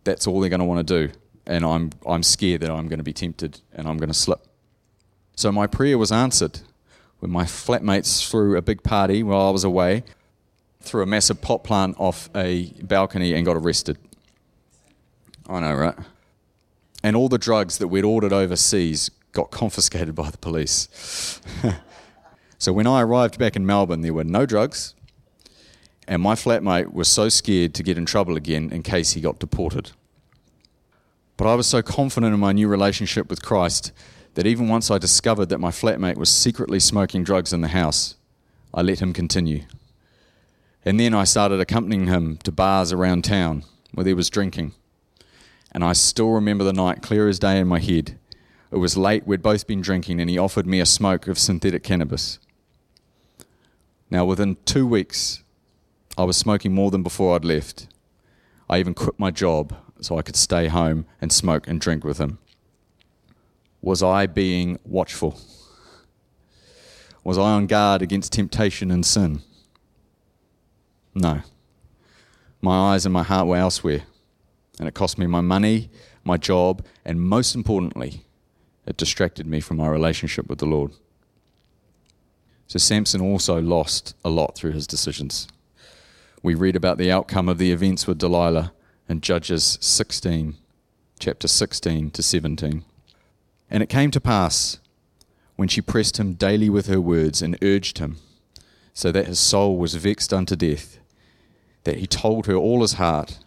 that's 0.02 0.26
all 0.26 0.40
they're 0.40 0.50
going 0.50 0.60
to 0.60 0.66
want 0.66 0.86
to 0.86 1.06
do. 1.06 1.12
And 1.46 1.64
I'm, 1.64 1.90
I'm 2.06 2.22
scared 2.22 2.62
that 2.62 2.70
I'm 2.70 2.88
going 2.88 2.98
to 2.98 3.04
be 3.04 3.12
tempted 3.12 3.60
and 3.72 3.87
I'm 3.88 3.98
going 3.98 4.09
to 4.09 4.14
slip. 4.14 4.40
So 5.37 5.52
my 5.52 5.66
prayer 5.66 5.98
was 5.98 6.11
answered 6.11 6.61
when 7.20 7.30
my 7.30 7.44
flatmates 7.44 8.28
threw 8.28 8.56
a 8.56 8.62
big 8.62 8.82
party 8.82 9.22
while 9.22 9.48
I 9.48 9.50
was 9.50 9.64
away, 9.64 10.02
threw 10.80 11.02
a 11.02 11.06
massive 11.06 11.40
pot 11.40 11.64
plant 11.64 11.96
off 11.98 12.28
a 12.35 12.72
balcony 12.82 13.35
and 13.35 13.44
got 13.44 13.56
arrested. 13.56 13.98
I 15.48 15.61
know, 15.61 15.74
right? 15.74 15.94
And 17.02 17.16
all 17.16 17.28
the 17.28 17.38
drugs 17.38 17.78
that 17.78 17.88
we'd 17.88 18.04
ordered 18.04 18.32
overseas 18.32 19.11
got 19.32 19.50
confiscated 19.50 20.14
by 20.14 20.30
the 20.30 20.38
police. 20.38 21.40
so 22.59 22.72
when 22.72 22.87
I 22.87 23.02
arrived 23.02 23.38
back 23.38 23.54
in 23.54 23.66
Melbourne, 23.66 24.00
there 24.00 24.14
were 24.14 24.24
no 24.24 24.46
drugs, 24.46 24.94
and 26.09 26.22
my 26.22 26.35
flatmate 26.35 26.92
was 26.92 27.09
so 27.09 27.28
scared 27.28 27.74
to 27.74 27.82
get 27.82 27.98
in 27.98 28.06
trouble 28.06 28.37
again 28.37 28.70
in 28.72 28.82
case 28.82 29.12
he 29.12 29.20
got 29.20 29.38
deported. 29.38 29.92
But 31.37 31.46
I 31.46 31.55
was 31.55 31.66
so 31.66 31.83
confident 31.83 32.33
in 32.33 32.40
my 32.40 32.53
new 32.53 32.68
relationship 32.68 33.29
with 33.29 33.42
Christ 33.42 33.92
that 34.35 34.46
even 34.46 34.68
once 34.68 34.90
I 34.90 34.99
discovered 34.99 35.46
that 35.46 35.61
my 35.61 35.70
flatmate 35.70 36.16
was 36.16 36.31
secretly 36.31 36.81
smoking 36.81 37.25
drugs 37.25 37.53
in 37.53 37.61
the 37.61 37.68
house, 37.68 38.16
I 38.72 38.83
let 38.83 39.01
him 39.01 39.12
continue. 39.12 39.64
And 40.85 41.01
then 41.01 41.14
I 41.14 41.25
started 41.25 41.61
accompanying 41.61 42.07
him 42.07 42.38
to 42.44 42.53
bars 42.53 42.92
around 42.92 43.25
town 43.25 43.64
where 43.92 44.07
he 44.07 44.14
was 44.14 44.31
drinking 44.31 44.72
and 45.77 45.85
I 45.85 45.92
still 45.92 46.31
remember 46.31 46.64
the 46.64 46.72
night 46.72 47.03
clear 47.03 47.29
as 47.29 47.38
day 47.38 47.59
in 47.59 47.68
my 47.68 47.81
head. 47.81 48.18
It 48.72 48.79
was 48.79 48.96
late, 48.96 49.27
we'd 49.27 49.42
both 49.42 49.66
been 49.66 49.83
drinking, 49.83 50.22
and 50.22 50.31
he 50.31 50.38
offered 50.38 50.66
me 50.66 50.81
a 50.81 50.87
smoke 50.87 51.29
of 51.29 51.38
synthetic 51.38 51.83
cannabis. 51.83 52.38
Now, 54.11 54.25
within 54.25 54.57
two 54.64 54.87
weeks, 54.87 55.42
I 56.16 56.25
was 56.25 56.38
smoking 56.38 56.72
more 56.72 56.90
than 56.90 57.03
before 57.03 57.37
I'd 57.37 57.44
left. 57.44 57.88
I 58.70 58.79
even 58.79 58.94
quit 58.94 59.18
my 59.18 59.31
job 59.31 59.77
so 60.07 60.16
I 60.16 60.23
could 60.23 60.37
stay 60.37 60.69
home 60.69 61.05
and 61.21 61.33
smoke 61.33 61.66
and 61.66 61.81
drink 61.81 62.05
with 62.05 62.19
him. 62.19 62.38
Was 63.83 64.05
I 64.05 64.27
being 64.27 64.79
watchful? 64.85 65.40
Was 67.25 67.37
I 67.37 67.51
on 67.51 67.66
guard 67.66 68.03
against 68.03 68.33
temptation 68.33 68.92
and 68.92 69.05
sin? 69.05 69.42
No. 71.12 71.40
My 72.62 72.92
eyes 72.92 73.05
and 73.05 73.12
my 73.12 73.25
heart 73.25 73.49
were 73.49 73.57
elsewhere. 73.57 74.05
And 74.79 74.87
it 74.87 74.95
cost 74.95 75.19
me 75.19 75.27
my 75.27 75.40
money, 75.40 75.90
my 76.23 76.37
job, 76.37 76.85
and 77.05 77.21
most 77.21 77.57
importantly, 77.57 78.23
it 78.87 78.97
distracted 78.97 79.45
me 79.45 79.61
from 79.61 79.79
my 79.79 79.88
relationship 79.88 80.49
with 80.49 80.61
the 80.61 80.66
Lord. 80.66 80.92
So 82.69 82.79
Samson 82.79 83.21
also 83.21 83.61
lost 83.61 84.14
a 84.25 84.31
lot 84.31 84.55
through 84.55 84.73
his 84.73 84.87
decisions. 84.87 85.49
We 86.45 86.55
read 86.55 86.77
about 86.77 86.97
the 86.97 87.11
outcome 87.11 87.49
of 87.49 87.59
the 87.59 87.73
events 87.73 88.07
with 88.07 88.19
Delilah 88.19 88.73
in 89.09 89.21
Judges 89.21 89.79
16, 89.81 90.57
chapter 91.19 91.47
16 91.47 92.11
to 92.11 92.23
17. 92.23 92.85
And 93.71 93.83
it 93.83 93.88
came 93.88 94.11
to 94.11 94.21
pass 94.21 94.79
when 95.55 95.69
she 95.69 95.81
pressed 95.81 96.19
him 96.19 96.35
daily 96.35 96.69
with 96.69 96.87
her 96.87 97.01
words 97.01 97.40
and 97.40 97.59
urged 97.62 97.99
him, 97.99 98.19
so 98.92 99.12
that 99.12 99.27
his 99.27 99.38
soul 99.38 99.79
was 99.79 99.95
vexed 99.95 100.33
unto 100.33 100.57
death, 100.57 100.99
that 101.85 101.99
he 101.99 102.07
told 102.07 102.47
her 102.47 102.55
all 102.55 102.83
his 102.83 102.95
heart 102.95 103.38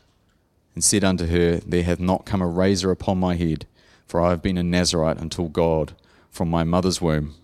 and 0.73 0.83
said 0.83 1.03
unto 1.03 1.27
her, 1.27 1.57
There 1.57 1.83
hath 1.83 1.99
not 1.99 2.25
come 2.25 2.41
a 2.41 2.47
razor 2.47 2.91
upon 2.91 3.19
my 3.19 3.35
head, 3.35 3.65
for 4.07 4.21
I 4.21 4.29
have 4.29 4.41
been 4.41 4.57
a 4.57 4.63
Nazarite 4.63 5.19
until 5.19 5.49
God 5.49 5.93
from 6.31 6.49
my 6.49 6.63
mother's 6.63 7.01
womb. 7.01 7.35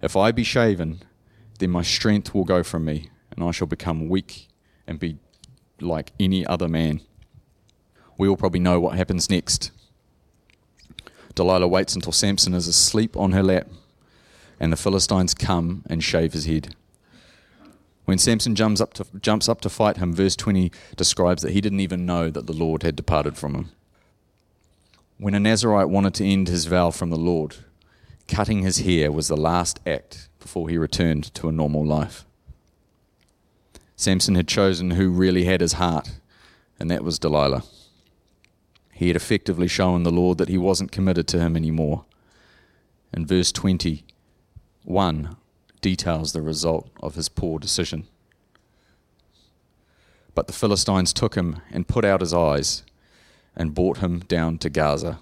If 0.00 0.16
I 0.16 0.30
be 0.30 0.44
shaven, 0.44 1.02
then 1.58 1.70
my 1.70 1.82
strength 1.82 2.32
will 2.32 2.44
go 2.44 2.62
from 2.62 2.84
me, 2.84 3.10
and 3.32 3.44
I 3.44 3.50
shall 3.50 3.66
become 3.66 4.08
weak 4.08 4.48
and 4.86 5.00
be 5.00 5.18
like 5.80 6.12
any 6.18 6.46
other 6.46 6.68
man. 6.68 7.00
We 8.20 8.28
all 8.28 8.36
probably 8.36 8.60
know 8.60 8.78
what 8.78 8.96
happens 8.96 9.30
next. 9.30 9.70
Delilah 11.34 11.68
waits 11.68 11.94
until 11.94 12.12
Samson 12.12 12.52
is 12.52 12.68
asleep 12.68 13.16
on 13.16 13.32
her 13.32 13.42
lap, 13.42 13.66
and 14.60 14.70
the 14.70 14.76
Philistines 14.76 15.32
come 15.32 15.84
and 15.88 16.04
shave 16.04 16.34
his 16.34 16.44
head. 16.44 16.76
When 18.04 18.18
Samson 18.18 18.54
jumps 18.54 18.78
up, 18.78 18.92
to, 18.92 19.06
jumps 19.22 19.48
up 19.48 19.62
to 19.62 19.70
fight 19.70 19.96
him, 19.96 20.12
verse 20.12 20.36
20 20.36 20.70
describes 20.96 21.40
that 21.40 21.52
he 21.52 21.62
didn't 21.62 21.80
even 21.80 22.04
know 22.04 22.28
that 22.28 22.46
the 22.46 22.52
Lord 22.52 22.82
had 22.82 22.94
departed 22.94 23.38
from 23.38 23.54
him. 23.54 23.70
When 25.16 25.34
a 25.34 25.40
Nazarite 25.40 25.88
wanted 25.88 26.12
to 26.16 26.26
end 26.26 26.48
his 26.48 26.66
vow 26.66 26.90
from 26.90 27.08
the 27.08 27.16
Lord, 27.16 27.56
cutting 28.28 28.60
his 28.60 28.80
hair 28.80 29.10
was 29.10 29.28
the 29.28 29.36
last 29.38 29.80
act 29.86 30.28
before 30.40 30.68
he 30.68 30.76
returned 30.76 31.32
to 31.36 31.48
a 31.48 31.52
normal 31.52 31.86
life. 31.86 32.26
Samson 33.96 34.34
had 34.34 34.46
chosen 34.46 34.90
who 34.90 35.08
really 35.08 35.44
had 35.44 35.62
his 35.62 35.72
heart, 35.72 36.20
and 36.78 36.90
that 36.90 37.02
was 37.02 37.18
Delilah. 37.18 37.64
He 39.00 39.06
had 39.06 39.16
effectively 39.16 39.66
shown 39.66 40.02
the 40.02 40.10
Lord 40.10 40.36
that 40.36 40.50
he 40.50 40.58
wasn't 40.58 40.92
committed 40.92 41.26
to 41.28 41.40
him 41.40 41.56
anymore. 41.56 42.04
And 43.14 43.26
verse 43.26 43.50
21, 43.50 45.36
details 45.80 46.34
the 46.34 46.42
result 46.42 46.90
of 47.02 47.14
his 47.14 47.30
poor 47.30 47.58
decision. 47.58 48.06
But 50.34 50.48
the 50.48 50.52
Philistines 50.52 51.14
took 51.14 51.34
him 51.34 51.62
and 51.70 51.88
put 51.88 52.04
out 52.04 52.20
his 52.20 52.34
eyes 52.34 52.82
and 53.56 53.74
brought 53.74 53.96
him 54.00 54.18
down 54.18 54.58
to 54.58 54.68
Gaza 54.68 55.20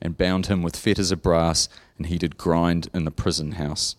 and 0.00 0.16
bound 0.16 0.46
him 0.46 0.62
with 0.62 0.76
fetters 0.76 1.10
of 1.10 1.20
brass, 1.20 1.68
and 1.98 2.06
he 2.06 2.16
did 2.16 2.38
grind 2.38 2.90
in 2.94 3.06
the 3.06 3.10
prison 3.10 3.52
house. 3.52 3.96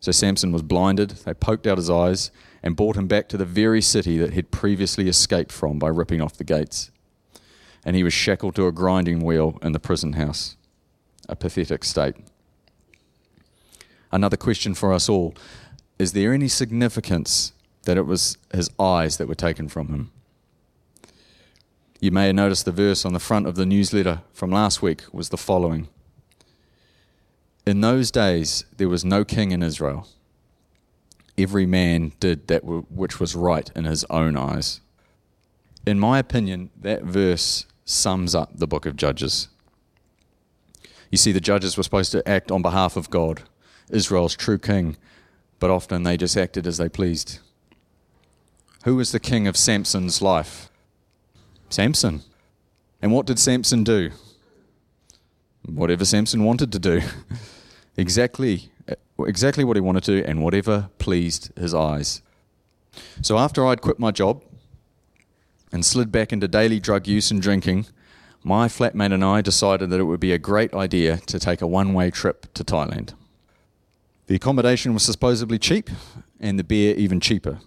So 0.00 0.10
Samson 0.10 0.50
was 0.50 0.62
blinded, 0.62 1.10
they 1.10 1.32
poked 1.32 1.64
out 1.64 1.78
his 1.78 1.88
eyes, 1.88 2.32
and 2.60 2.74
brought 2.74 2.96
him 2.96 3.06
back 3.06 3.28
to 3.28 3.36
the 3.36 3.44
very 3.44 3.80
city 3.80 4.18
that 4.18 4.32
he'd 4.32 4.50
previously 4.50 5.08
escaped 5.08 5.52
from 5.52 5.78
by 5.78 5.86
ripping 5.86 6.20
off 6.20 6.36
the 6.36 6.42
gates. 6.42 6.90
And 7.88 7.96
he 7.96 8.04
was 8.04 8.12
shackled 8.12 8.54
to 8.54 8.66
a 8.66 8.70
grinding 8.70 9.24
wheel 9.24 9.58
in 9.62 9.72
the 9.72 9.80
prison 9.80 10.12
house. 10.12 10.58
A 11.26 11.34
pathetic 11.34 11.82
state. 11.84 12.14
Another 14.12 14.36
question 14.36 14.74
for 14.74 14.92
us 14.92 15.08
all 15.08 15.34
Is 15.98 16.12
there 16.12 16.34
any 16.34 16.48
significance 16.48 17.54
that 17.84 17.96
it 17.96 18.04
was 18.04 18.36
his 18.52 18.68
eyes 18.78 19.16
that 19.16 19.26
were 19.26 19.34
taken 19.34 19.70
from 19.70 19.88
him? 19.88 20.10
You 21.98 22.10
may 22.10 22.26
have 22.26 22.34
noticed 22.34 22.66
the 22.66 22.72
verse 22.72 23.06
on 23.06 23.14
the 23.14 23.18
front 23.18 23.46
of 23.46 23.54
the 23.54 23.64
newsletter 23.64 24.20
from 24.34 24.50
last 24.50 24.82
week 24.82 25.04
was 25.10 25.30
the 25.30 25.38
following 25.38 25.88
In 27.64 27.80
those 27.80 28.10
days, 28.10 28.66
there 28.76 28.90
was 28.90 29.02
no 29.02 29.24
king 29.24 29.50
in 29.50 29.62
Israel. 29.62 30.06
Every 31.38 31.64
man 31.64 32.12
did 32.20 32.48
that 32.48 32.66
which 32.66 33.18
was 33.18 33.34
right 33.34 33.70
in 33.74 33.86
his 33.86 34.04
own 34.10 34.36
eyes. 34.36 34.82
In 35.86 35.98
my 35.98 36.18
opinion, 36.18 36.68
that 36.82 37.02
verse 37.04 37.64
sums 37.88 38.34
up 38.34 38.50
the 38.54 38.66
book 38.66 38.84
of 38.84 38.96
Judges. 38.96 39.48
You 41.10 41.16
see, 41.16 41.32
the 41.32 41.40
judges 41.40 41.76
were 41.76 41.82
supposed 41.82 42.12
to 42.12 42.28
act 42.28 42.50
on 42.50 42.60
behalf 42.60 42.96
of 42.96 43.08
God, 43.08 43.42
Israel's 43.90 44.36
true 44.36 44.58
king, 44.58 44.98
but 45.58 45.70
often 45.70 46.02
they 46.02 46.18
just 46.18 46.36
acted 46.36 46.66
as 46.66 46.76
they 46.76 46.90
pleased. 46.90 47.38
Who 48.84 48.96
was 48.96 49.10
the 49.10 49.20
king 49.20 49.48
of 49.48 49.56
Samson's 49.56 50.20
life? 50.20 50.70
Samson. 51.70 52.22
And 53.00 53.10
what 53.10 53.26
did 53.26 53.38
Samson 53.38 53.84
do? 53.84 54.10
Whatever 55.64 56.04
Samson 56.04 56.44
wanted 56.44 56.70
to 56.72 56.78
do. 56.78 57.00
exactly, 57.96 58.70
exactly 59.18 59.64
what 59.64 59.76
he 59.76 59.80
wanted 59.80 60.04
to, 60.04 60.20
do, 60.20 60.26
and 60.26 60.42
whatever 60.42 60.90
pleased 60.98 61.56
his 61.58 61.74
eyes. 61.74 62.20
So 63.22 63.38
after 63.38 63.66
I'd 63.66 63.80
quit 63.80 63.98
my 63.98 64.10
job 64.10 64.42
and 65.72 65.84
slid 65.84 66.10
back 66.10 66.32
into 66.32 66.48
daily 66.48 66.80
drug 66.80 67.06
use 67.06 67.30
and 67.30 67.40
drinking, 67.42 67.86
my 68.42 68.68
flatmate 68.68 69.12
and 69.12 69.24
I 69.24 69.40
decided 69.40 69.90
that 69.90 70.00
it 70.00 70.04
would 70.04 70.20
be 70.20 70.32
a 70.32 70.38
great 70.38 70.72
idea 70.74 71.18
to 71.26 71.38
take 71.38 71.60
a 71.60 71.66
one 71.66 71.92
way 71.92 72.10
trip 72.10 72.52
to 72.54 72.64
Thailand. 72.64 73.14
The 74.26 74.34
accommodation 74.34 74.94
was 74.94 75.02
supposedly 75.02 75.58
cheap, 75.58 75.90
and 76.38 76.58
the 76.58 76.64
beer 76.64 76.94
even 76.96 77.20
cheaper. 77.20 77.60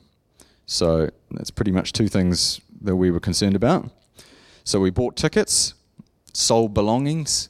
So 0.65 1.09
that's 1.31 1.51
pretty 1.51 1.71
much 1.71 1.91
two 1.91 2.07
things 2.07 2.61
that 2.81 2.95
we 2.95 3.11
were 3.11 3.19
concerned 3.19 3.55
about. 3.55 3.89
So 4.63 4.79
we 4.79 4.89
bought 4.89 5.15
tickets, 5.15 5.73
sold 6.33 6.73
belongings, 6.73 7.49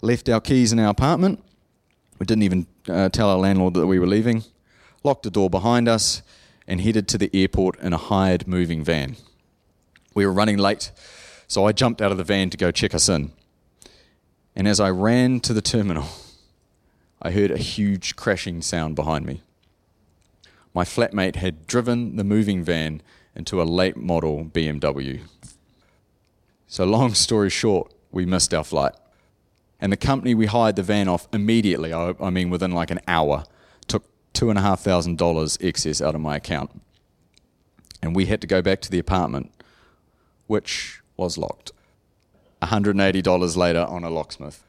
left 0.00 0.28
our 0.28 0.40
keys 0.40 0.72
in 0.72 0.78
our 0.78 0.90
apartment. 0.90 1.42
We 2.18 2.26
didn't 2.26 2.44
even 2.44 2.66
uh, 2.88 3.08
tell 3.08 3.28
our 3.28 3.38
landlord 3.38 3.74
that 3.74 3.86
we 3.86 3.98
were 3.98 4.06
leaving, 4.06 4.44
locked 5.02 5.24
the 5.24 5.30
door 5.30 5.50
behind 5.50 5.88
us, 5.88 6.22
and 6.66 6.80
headed 6.80 7.08
to 7.08 7.18
the 7.18 7.30
airport 7.34 7.78
in 7.80 7.92
a 7.92 7.98
hired 7.98 8.46
moving 8.46 8.82
van. 8.84 9.16
We 10.14 10.24
were 10.24 10.32
running 10.32 10.58
late, 10.58 10.92
so 11.46 11.66
I 11.66 11.72
jumped 11.72 12.00
out 12.00 12.12
of 12.12 12.18
the 12.18 12.24
van 12.24 12.50
to 12.50 12.56
go 12.56 12.70
check 12.70 12.94
us 12.94 13.08
in. 13.08 13.32
And 14.56 14.68
as 14.68 14.80
I 14.80 14.90
ran 14.90 15.40
to 15.40 15.52
the 15.52 15.60
terminal, 15.60 16.06
I 17.20 17.32
heard 17.32 17.50
a 17.50 17.58
huge 17.58 18.16
crashing 18.16 18.62
sound 18.62 18.94
behind 18.94 19.26
me. 19.26 19.42
My 20.72 20.84
flatmate 20.84 21.36
had 21.36 21.66
driven 21.66 22.16
the 22.16 22.24
moving 22.24 22.62
van 22.62 23.02
into 23.34 23.60
a 23.60 23.64
late 23.64 23.96
model 23.96 24.44
BMW. 24.44 25.20
So, 26.66 26.84
long 26.84 27.14
story 27.14 27.50
short, 27.50 27.92
we 28.10 28.26
missed 28.26 28.54
our 28.54 28.64
flight. 28.64 28.92
And 29.80 29.92
the 29.92 29.96
company 29.96 30.34
we 30.34 30.46
hired 30.46 30.76
the 30.76 30.82
van 30.82 31.08
off 31.08 31.28
immediately, 31.32 31.92
I, 31.92 32.14
I 32.20 32.30
mean 32.30 32.50
within 32.50 32.72
like 32.72 32.90
an 32.90 33.00
hour, 33.06 33.44
took 33.86 34.04
$2,500 34.34 35.64
excess 35.64 36.00
out 36.00 36.14
of 36.14 36.20
my 36.20 36.36
account. 36.36 36.70
And 38.02 38.14
we 38.14 38.26
had 38.26 38.40
to 38.40 38.46
go 38.46 38.62
back 38.62 38.80
to 38.82 38.90
the 38.90 38.98
apartment, 38.98 39.52
which 40.46 41.00
was 41.16 41.38
locked. 41.38 41.72
$180 42.62 43.56
later 43.56 43.84
on 43.88 44.04
a 44.04 44.10
locksmith. 44.10 44.64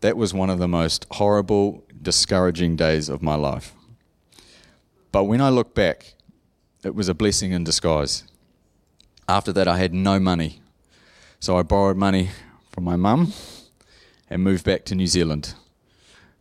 That 0.00 0.16
was 0.16 0.34
one 0.34 0.50
of 0.50 0.58
the 0.58 0.68
most 0.68 1.06
horrible, 1.12 1.84
discouraging 2.00 2.76
days 2.76 3.08
of 3.08 3.22
my 3.22 3.34
life. 3.34 3.74
But 5.12 5.24
when 5.24 5.40
I 5.40 5.48
look 5.48 5.74
back, 5.74 6.14
it 6.84 6.94
was 6.94 7.08
a 7.08 7.14
blessing 7.14 7.52
in 7.52 7.64
disguise. 7.64 8.24
After 9.28 9.52
that, 9.52 9.66
I 9.66 9.78
had 9.78 9.94
no 9.94 10.20
money. 10.20 10.60
So 11.40 11.56
I 11.58 11.62
borrowed 11.62 11.96
money 11.96 12.30
from 12.70 12.84
my 12.84 12.96
mum 12.96 13.32
and 14.28 14.42
moved 14.42 14.64
back 14.64 14.84
to 14.84 14.94
New 14.94 15.06
Zealand, 15.06 15.54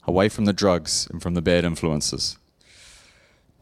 away 0.06 0.30
from 0.30 0.46
the 0.46 0.54
drugs 0.54 1.08
and 1.10 1.22
from 1.22 1.34
the 1.34 1.42
bad 1.42 1.64
influences. 1.64 2.38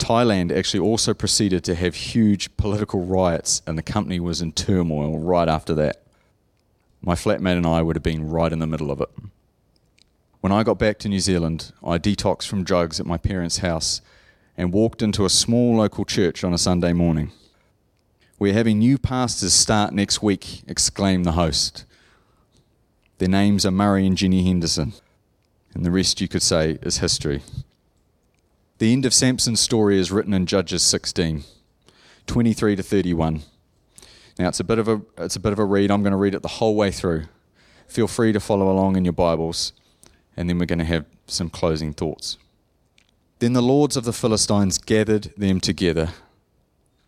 Thailand 0.04 0.52
actually 0.52 0.82
also 0.82 1.14
proceeded 1.14 1.64
to 1.64 1.76
have 1.76 1.96
huge 1.96 2.58
political 2.58 3.06
riots, 3.06 3.62
and 3.66 3.78
the 3.78 3.82
company 3.82 4.20
was 4.20 4.42
in 4.42 4.52
turmoil 4.52 5.18
right 5.18 5.48
after 5.48 5.74
that. 5.76 6.04
My 7.02 7.16
flatmate 7.16 7.56
and 7.56 7.66
I 7.66 7.82
would 7.82 7.96
have 7.96 8.04
been 8.04 8.30
right 8.30 8.52
in 8.52 8.60
the 8.60 8.68
middle 8.68 8.92
of 8.92 9.00
it. 9.00 9.08
When 10.42 10.52
I 10.52 10.64
got 10.64 10.78
back 10.78 11.00
to 11.00 11.08
New 11.08 11.22
Zealand, 11.22 11.72
I 11.82 12.00
detoxed 12.00 12.48
from 12.48 12.66
drugs 12.66 13.00
at 13.00 13.06
my 13.06 13.18
parents' 13.18 13.60
house 13.60 14.02
and 14.58 14.74
walked 14.74 15.02
into 15.02 15.24
a 15.24 15.30
small 15.30 15.78
local 15.78 16.04
church 16.04 16.44
on 16.44 16.54
a 16.54 16.58
Sunday 16.58 16.92
morning. 16.92 17.32
We're 18.38 18.52
having 18.52 18.80
new 18.80 18.98
pastors 18.98 19.54
start 19.54 19.94
next 19.94 20.22
week, 20.22 20.64
exclaimed 20.68 21.24
the 21.24 21.32
host. 21.32 21.86
Their 23.20 23.30
names 23.30 23.66
are 23.66 23.72
Murray 23.72 24.06
and 24.06 24.18
Jenny 24.18 24.44
Henderson, 24.46 24.92
and 25.74 25.86
the 25.86 25.92
rest 25.92 26.20
you 26.20 26.28
could 26.28 26.44
say 26.44 26.78
is 26.82 26.98
history. 26.98 27.42
The 28.84 28.92
end 28.92 29.06
of 29.06 29.14
Samson's 29.14 29.62
story 29.62 29.98
is 29.98 30.12
written 30.12 30.34
in 30.34 30.46
Judges 30.46 30.84
16, 30.84 31.46
23 32.28 32.76
to 32.76 32.84
31. 32.84 33.44
Now 34.38 34.50
it's 34.50 34.60
a 34.60 34.66
bit 34.66 34.78
of 34.78 34.90
a 34.90 35.02
it's 35.20 35.38
a 35.38 35.40
bit 35.40 35.54
of 35.54 35.60
a 35.60 35.64
read. 35.64 35.90
I'm 35.90 36.04
going 36.04 36.12
to 36.12 36.18
read 36.18 36.36
it 36.36 36.42
the 36.42 36.50
whole 36.50 36.76
way 36.76 36.92
through. 36.92 37.28
Feel 37.88 38.10
free 38.10 38.34
to 38.34 38.42
follow 38.42 38.70
along 38.70 38.98
in 38.98 39.06
your 39.06 39.14
Bibles, 39.14 39.72
and 40.36 40.50
then 40.50 40.60
we're 40.60 40.66
going 40.66 40.80
to 40.80 40.84
have 40.84 41.06
some 41.28 41.50
closing 41.50 41.94
thoughts. 41.94 42.38
Then 43.40 43.54
the 43.54 43.62
lords 43.62 43.96
of 43.96 44.04
the 44.04 44.12
Philistines 44.12 44.78
gathered 44.78 45.32
them 45.38 45.62
together 45.62 46.10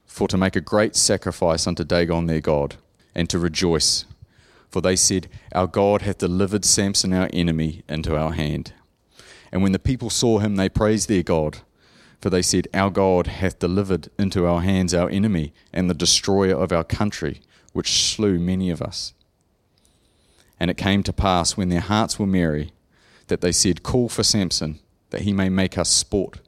for 0.06 0.30
to 0.30 0.38
make 0.38 0.56
a 0.56 0.62
great 0.62 0.96
sacrifice 0.96 1.68
unto 1.68 1.84
Dagon 1.84 2.28
their 2.28 2.40
God, 2.40 2.78
and 3.14 3.30
to 3.30 3.38
rejoice. 3.38 4.06
For 4.70 4.80
they 4.80 4.96
said, 4.96 5.28
Our 5.54 5.68
God 5.68 6.04
hath 6.04 6.20
delivered 6.20 6.64
Samson 6.64 7.12
our 7.12 7.30
enemy 7.34 7.84
into 7.90 8.16
our 8.16 8.32
hand. 8.32 8.72
And 9.52 9.62
when 9.62 9.74
the 9.74 9.78
people 9.78 10.10
saw 10.10 10.40
him, 10.40 10.56
they 10.56 10.70
praised 10.70 11.10
their 11.10 11.22
God. 11.22 11.60
For 12.26 12.32
they 12.32 12.42
said, 12.42 12.68
Our 12.74 12.90
God 12.90 13.28
hath 13.28 13.60
delivered 13.60 14.10
into 14.18 14.48
our 14.48 14.62
hands 14.62 14.96
our 14.96 15.12
enemy, 15.12 15.54
and 15.72 15.88
the 15.88 15.94
destroyer 15.94 16.56
of 16.56 16.72
our 16.72 16.84
country, 16.84 17.40
which 17.72 18.04
slew 18.04 18.40
many 18.40 18.72
of 18.72 18.82
us. 18.82 19.14
And 20.60 20.72
it 20.72 20.76
came 20.76 21.04
to 21.04 21.14
pass, 21.14 21.56
when 21.56 21.70
their 21.70 21.82
hearts 21.82 22.18
were 22.18 22.26
merry, 22.26 22.72
that 23.28 23.42
they 23.42 23.52
said, 23.52 23.84
Call 23.84 24.10
for 24.10 24.24
Samson 24.24 24.80
that 25.12 25.22
he 25.22 25.34
may 25.34 25.50
make 25.50 25.78
us 25.78 25.92
sport. 25.92 26.40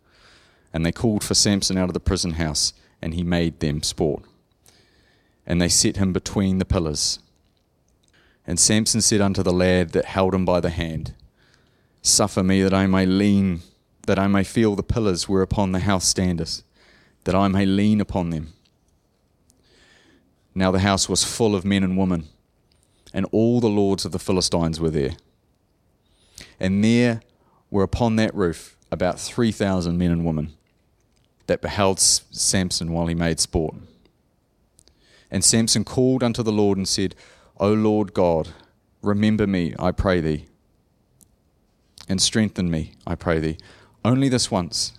And 0.73 0.83
they 0.83 0.91
called 0.91 1.23
for 1.23 1.35
Samson 1.35 1.77
out 1.77 1.89
of 1.89 1.93
the 1.93 1.99
prison 1.99 2.31
house, 2.31 2.73
and 2.99 3.13
he 3.13 3.21
made 3.21 3.59
them 3.59 3.83
sport. 3.83 4.23
And 5.45 5.61
they 5.61 5.69
set 5.69 5.97
him 5.97 6.11
between 6.11 6.57
the 6.57 6.65
pillars. 6.65 7.19
And 8.47 8.59
Samson 8.59 9.01
said 9.01 9.21
unto 9.21 9.43
the 9.43 9.53
lad 9.53 9.91
that 9.91 10.05
held 10.05 10.33
him 10.33 10.43
by 10.43 10.59
the 10.59 10.71
hand, 10.71 11.13
Suffer 12.01 12.41
me 12.41 12.63
that 12.63 12.73
I 12.73 12.87
may 12.87 13.05
lean, 13.05 13.61
that 14.07 14.17
I 14.17 14.27
may 14.27 14.43
feel 14.43 14.75
the 14.75 14.83
pillars 14.83 15.29
whereupon 15.29 15.73
the 15.73 15.79
house 15.79 16.05
standeth, 16.05 16.63
that 17.25 17.35
I 17.35 17.47
may 17.49 17.65
lean 17.65 18.01
upon 18.01 18.31
them. 18.31 18.53
Now 20.55 20.71
the 20.71 20.79
house 20.79 21.07
was 21.07 21.23
full 21.23 21.55
of 21.55 21.63
men 21.63 21.83
and 21.83 21.97
women, 21.97 22.27
and 23.13 23.25
all 23.31 23.59
the 23.59 23.69
lords 23.69 24.05
of 24.05 24.11
the 24.11 24.19
Philistines 24.19 24.79
were 24.79 24.89
there. 24.89 25.17
And 26.59 26.83
there 26.83 27.21
were 27.69 27.83
upon 27.83 28.15
that 28.15 28.33
roof 28.33 28.77
about 28.91 29.19
3,000 29.19 29.97
men 29.97 30.11
and 30.11 30.25
women 30.25 30.53
that 31.47 31.61
beheld 31.61 31.99
Samson 31.99 32.91
while 32.91 33.07
he 33.07 33.15
made 33.15 33.39
sport. 33.39 33.75
And 35.29 35.43
Samson 35.43 35.83
called 35.83 36.23
unto 36.23 36.43
the 36.43 36.51
Lord 36.51 36.77
and 36.77 36.87
said, 36.87 37.13
O 37.57 37.73
Lord 37.73 38.13
God, 38.13 38.49
remember 39.01 39.45
me, 39.45 39.75
I 39.77 39.91
pray 39.91 40.21
thee, 40.21 40.45
and 42.07 42.21
strengthen 42.21 42.71
me, 42.71 42.93
I 43.05 43.15
pray 43.15 43.39
thee, 43.39 43.57
only 44.07 44.29
this 44.29 44.49
once. 44.49 44.93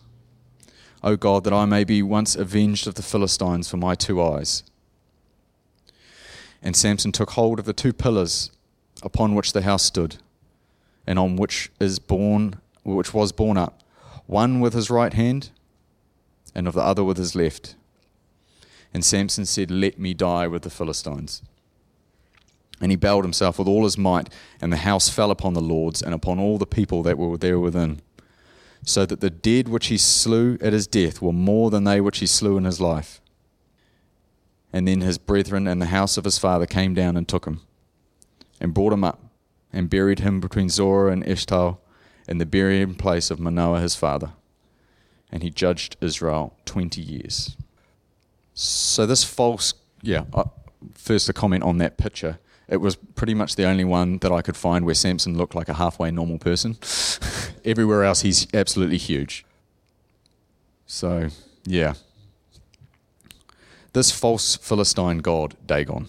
O 1.03 1.17
God, 1.17 1.45
that 1.45 1.53
I 1.53 1.65
may 1.65 1.85
be 1.85 2.03
once 2.03 2.37
avenged 2.37 2.87
of 2.87 2.95
the 2.95 3.03
Philistines 3.03 3.69
for 3.69 3.77
my 3.77 3.95
two 3.95 4.23
eyes. 4.23 4.63
And 6.63 6.77
Samson 6.77 7.13
took 7.13 7.31
hold 7.31 7.59
of 7.59 7.65
the 7.65 7.73
two 7.73 7.93
pillars 7.93 8.51
upon 9.03 9.35
which 9.35 9.53
the 9.53 9.63
house 9.63 9.85
stood 9.85 10.17
and 11.07 11.19
on 11.19 11.37
which 11.37 11.71
is 11.81 11.99
borne 11.99 12.61
which 12.83 13.15
was 13.15 13.33
borne 13.33 13.57
up, 13.57 13.83
one 14.27 14.61
with 14.61 14.73
his 14.73 14.91
right 14.91 15.13
hand, 15.13 15.51
and 16.55 16.67
of 16.67 16.75
the 16.75 16.81
other 16.81 17.05
with 17.05 17.19
his 17.19 17.35
left. 17.35 17.75
And 18.95 19.05
Samson 19.05 19.45
said, 19.45 19.71
Let 19.71 19.99
me 19.99 20.15
die 20.15 20.47
with 20.47 20.63
the 20.63 20.71
Philistines. 20.71 21.43
And 22.81 22.91
he 22.91 22.97
bowed 22.97 23.25
himself 23.25 23.59
with 23.59 23.69
all 23.69 23.85
his 23.85 23.99
might, 23.99 24.33
and 24.61 24.73
the 24.73 24.79
house 24.79 25.09
fell 25.09 25.31
upon 25.31 25.53
the 25.53 25.61
lords 25.61 26.01
and 26.01 26.15
upon 26.15 26.39
all 26.39 26.59
the 26.59 26.67
people 26.67 27.03
that 27.03 27.19
were 27.19 27.37
there 27.37 27.59
within, 27.59 28.01
so 28.85 29.05
that 29.07 29.21
the 29.21 29.31
dead 29.31 29.69
which 29.69 29.87
he 29.87 29.99
slew 29.99 30.59
at 30.61 30.73
his 30.73 30.87
death 30.87 31.21
were 31.21 31.33
more 31.33 31.71
than 31.71 31.85
they 31.85 32.01
which 32.01 32.19
he 32.19 32.27
slew 32.27 32.57
in 32.57 32.65
his 32.65 32.81
life. 32.81 33.21
And 34.73 34.87
then 34.87 35.01
his 35.01 35.19
brethren 35.19 35.67
and 35.67 35.81
the 35.81 35.87
house 35.87 36.17
of 36.17 36.25
his 36.25 36.39
father 36.39 36.67
came 36.67 36.95
down 36.95 37.17
and 37.17 37.27
took 37.27 37.47
him, 37.47 37.61
and 38.61 38.75
brought 38.75 38.93
him 38.93 39.05
up 39.05 39.23
and 39.73 39.91
buried 39.91 40.21
him 40.21 40.41
between 40.41 40.69
Zorah 40.69 41.13
and 41.13 41.25
Eshtaol 41.25 41.79
in 42.29 42.39
the 42.39 42.47
burying 42.47 42.95
place 42.95 43.31
of 43.31 43.41
Manoah 43.41 43.81
his 43.81 43.95
father. 43.95 44.33
And 45.31 45.43
he 45.43 45.51
judged 45.51 45.97
Israel 46.01 46.57
20 46.65 47.01
years. 47.01 47.57
So, 48.55 49.07
this 49.07 49.25
false, 49.25 49.75
yeah, 50.03 50.25
uh, 50.33 50.45
first 50.95 51.29
a 51.29 51.33
comment 51.33 51.63
on 51.65 51.79
that 51.79 51.97
picture. 51.97 52.39
It 52.69 52.79
was 52.79 52.97
pretty 52.97 53.35
much 53.35 53.57
the 53.57 53.65
only 53.65 53.85
one 53.85 54.19
that 54.19 54.33
I 54.33 54.43
could 54.43 54.57
find 54.57 54.85
where 54.85 54.95
Samson 54.95 55.37
looked 55.39 55.55
like 55.55 55.69
a 55.69 55.75
halfway 55.75 56.11
normal 56.11 56.39
person. 56.39 56.77
Everywhere 57.65 58.05
else, 58.05 58.23
he's 58.23 58.47
absolutely 58.55 58.99
huge. 58.99 59.45
So, 60.87 61.29
yeah. 61.65 61.95
This 63.93 64.11
false 64.11 64.57
Philistine 64.57 65.19
god, 65.19 65.57
Dagon, 65.67 66.09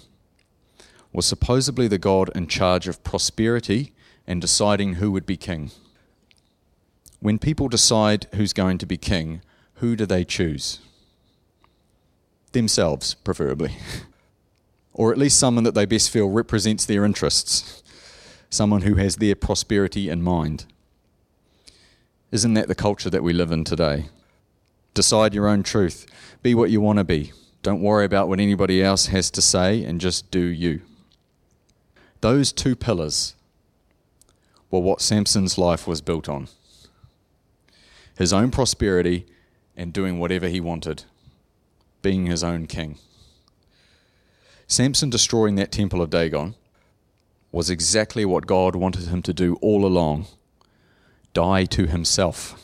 was 1.12 1.26
supposedly 1.26 1.88
the 1.88 1.98
god 1.98 2.30
in 2.36 2.48
charge 2.48 2.88
of 2.88 3.04
prosperity 3.04 3.94
and 4.28 4.40
deciding 4.40 4.96
who 4.96 5.12
would 5.12 5.26
be 5.26 5.38
king. 5.38 5.72
When 7.20 7.40
people 7.40 7.68
decide 7.68 8.28
who's 8.36 8.54
going 8.54 8.78
to 8.78 8.86
be 8.86 8.98
king, 8.98 9.42
who 9.76 9.96
do 9.96 10.06
they 10.06 10.24
choose? 10.24 10.80
Themselves, 12.52 13.16
preferably. 13.16 13.76
or 14.94 15.12
at 15.12 15.18
least 15.18 15.40
someone 15.40 15.64
that 15.64 15.76
they 15.76 15.86
best 15.86 16.10
feel 16.10 16.30
represents 16.30 16.86
their 16.86 17.06
interests, 17.06 17.82
someone 18.50 18.82
who 18.82 18.96
has 18.96 19.16
their 19.16 19.36
prosperity 19.36 20.10
in 20.10 20.22
mind. 20.22 20.66
Isn't 22.32 22.54
that 22.54 22.68
the 22.68 22.76
culture 22.76 23.10
that 23.10 23.24
we 23.24 23.34
live 23.34 23.52
in 23.52 23.64
today? 23.64 24.06
Decide 24.94 25.34
your 25.34 25.48
own 25.48 25.64
truth, 25.64 26.06
be 26.44 26.54
what 26.54 26.70
you 26.70 26.80
want 26.80 26.98
to 26.98 27.04
be. 27.04 27.32
Don't 27.64 27.82
worry 27.82 28.06
about 28.06 28.30
what 28.30 28.40
anybody 28.40 28.84
else 28.84 29.08
has 29.08 29.32
to 29.32 29.42
say 29.42 29.84
and 29.84 30.00
just 30.00 30.30
do 30.30 30.40
you. 30.40 30.82
Those 32.22 32.52
two 32.52 32.76
pillars 32.76 33.36
were 34.70 34.80
what 34.80 35.02
Samson's 35.02 35.58
life 35.58 35.88
was 35.88 36.02
built 36.02 36.30
on 36.30 36.48
his 38.16 38.34
own 38.34 38.52
prosperity 38.52 39.26
and 39.78 39.94
doing 39.94 40.20
whatever 40.20 40.50
he 40.50 40.60
wanted, 40.60 41.06
being 42.02 42.26
his 42.26 42.44
own 42.44 42.68
king. 42.68 42.98
Samson 44.68 45.10
destroying 45.10 45.56
that 45.56 45.72
temple 45.72 46.02
of 46.02 46.10
Dagon 46.10 46.54
was 47.50 47.70
exactly 47.70 48.26
what 48.26 48.46
God 48.46 48.76
wanted 48.76 49.08
him 49.08 49.22
to 49.22 49.34
do 49.34 49.56
all 49.62 49.86
along 49.86 50.28
die 51.40 51.64
to 51.64 51.88
himself. 51.88 52.62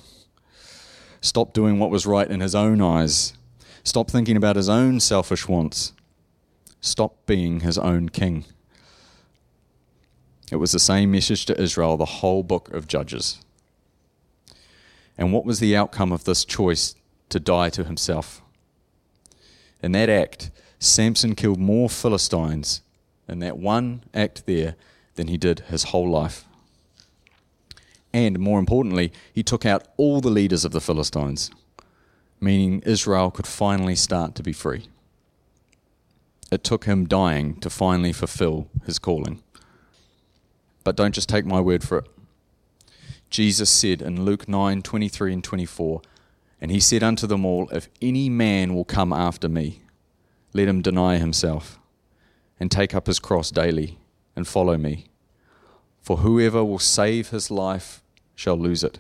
Stop 1.22 1.54
doing 1.54 1.80
what 1.80 1.90
was 1.90 2.06
right 2.06 2.30
in 2.30 2.42
his 2.42 2.54
own 2.54 2.82
eyes. 2.82 3.32
Stop 3.86 4.12
thinking 4.12 4.36
about 4.36 4.58
his 4.58 4.68
own 4.68 5.00
selfish 5.00 5.48
wants. 5.48 5.94
Stop 6.82 7.26
being 7.26 7.62
his 7.62 7.78
own 7.78 8.10
king. 8.10 8.44
It 10.52 10.58
was 10.58 10.74
the 10.74 10.80
same 10.92 11.10
message 11.10 11.46
to 11.46 11.60
Israel 11.60 11.96
the 11.96 12.20
whole 12.20 12.44
book 12.44 12.70
of 12.74 12.86
Judges. 12.86 13.40
And 15.18 15.32
what 15.32 15.46
was 15.46 15.62
the 15.62 15.74
outcome 15.74 16.12
of 16.12 16.26
this 16.26 16.44
choice 16.44 16.96
to 17.30 17.40
die 17.40 17.70
to 17.70 17.86
himself? 17.86 18.42
In 19.82 19.94
that 19.94 20.10
act, 20.10 20.52
Samson 20.80 21.34
killed 21.34 21.62
more 21.62 21.90
Philistines 21.90 22.82
in 23.30 23.40
that 23.40 23.58
one 23.58 24.04
act 24.14 24.46
there 24.46 24.76
than 25.16 25.30
he 25.30 25.38
did 25.38 25.62
his 25.62 25.86
whole 25.86 26.10
life. 26.10 26.46
And 28.15 28.39
more 28.39 28.60
importantly, 28.60 29.12
he 29.34 29.43
took 29.43 29.65
out 29.65 29.89
all 29.97 30.21
the 30.21 30.30
leaders 30.30 30.63
of 30.63 30.71
the 30.71 30.80
Philistines, 30.80 31.51
meaning 32.39 32.80
Israel 32.86 33.30
could 33.30 33.45
finally 33.45 33.97
start 33.97 34.36
to 34.36 34.41
be 34.41 34.54
free. 34.54 34.86
It 36.49 36.63
took 36.63 36.86
him 36.86 37.10
dying 37.10 37.60
to 37.60 37.69
finally 37.69 38.13
fulfill 38.13 38.69
his 38.86 38.99
calling. 38.99 39.43
But 40.86 40.95
don't 40.95 41.13
just 41.13 41.28
take 41.28 41.45
my 41.45 41.60
word 41.60 41.84
for 41.84 41.97
it. 41.97 42.08
Jesus 43.30 43.69
said 43.69 44.01
in 44.01 44.23
Luke 44.23 44.47
9 44.47 44.82
23 44.82 45.34
and 45.34 45.43
24, 45.43 46.01
And 46.62 46.71
he 46.71 46.80
said 46.80 47.04
unto 47.04 47.28
them 47.28 47.43
all, 47.43 47.67
If 47.73 47.89
any 48.01 48.30
man 48.30 48.73
will 48.73 48.86
come 48.86 49.12
after 49.12 49.49
me, 49.49 49.82
let 50.54 50.69
him 50.69 50.82
deny 50.82 51.17
himself, 51.17 51.80
and 52.62 52.71
take 52.71 52.95
up 52.95 53.08
his 53.08 53.19
cross 53.19 53.51
daily, 53.51 53.97
and 54.38 54.47
follow 54.47 54.78
me. 54.78 55.08
For 55.99 56.17
whoever 56.17 56.63
will 56.63 56.80
save 56.80 57.32
his 57.32 57.51
life 57.51 58.01
shall 58.36 58.58
lose 58.58 58.84
it, 58.84 59.00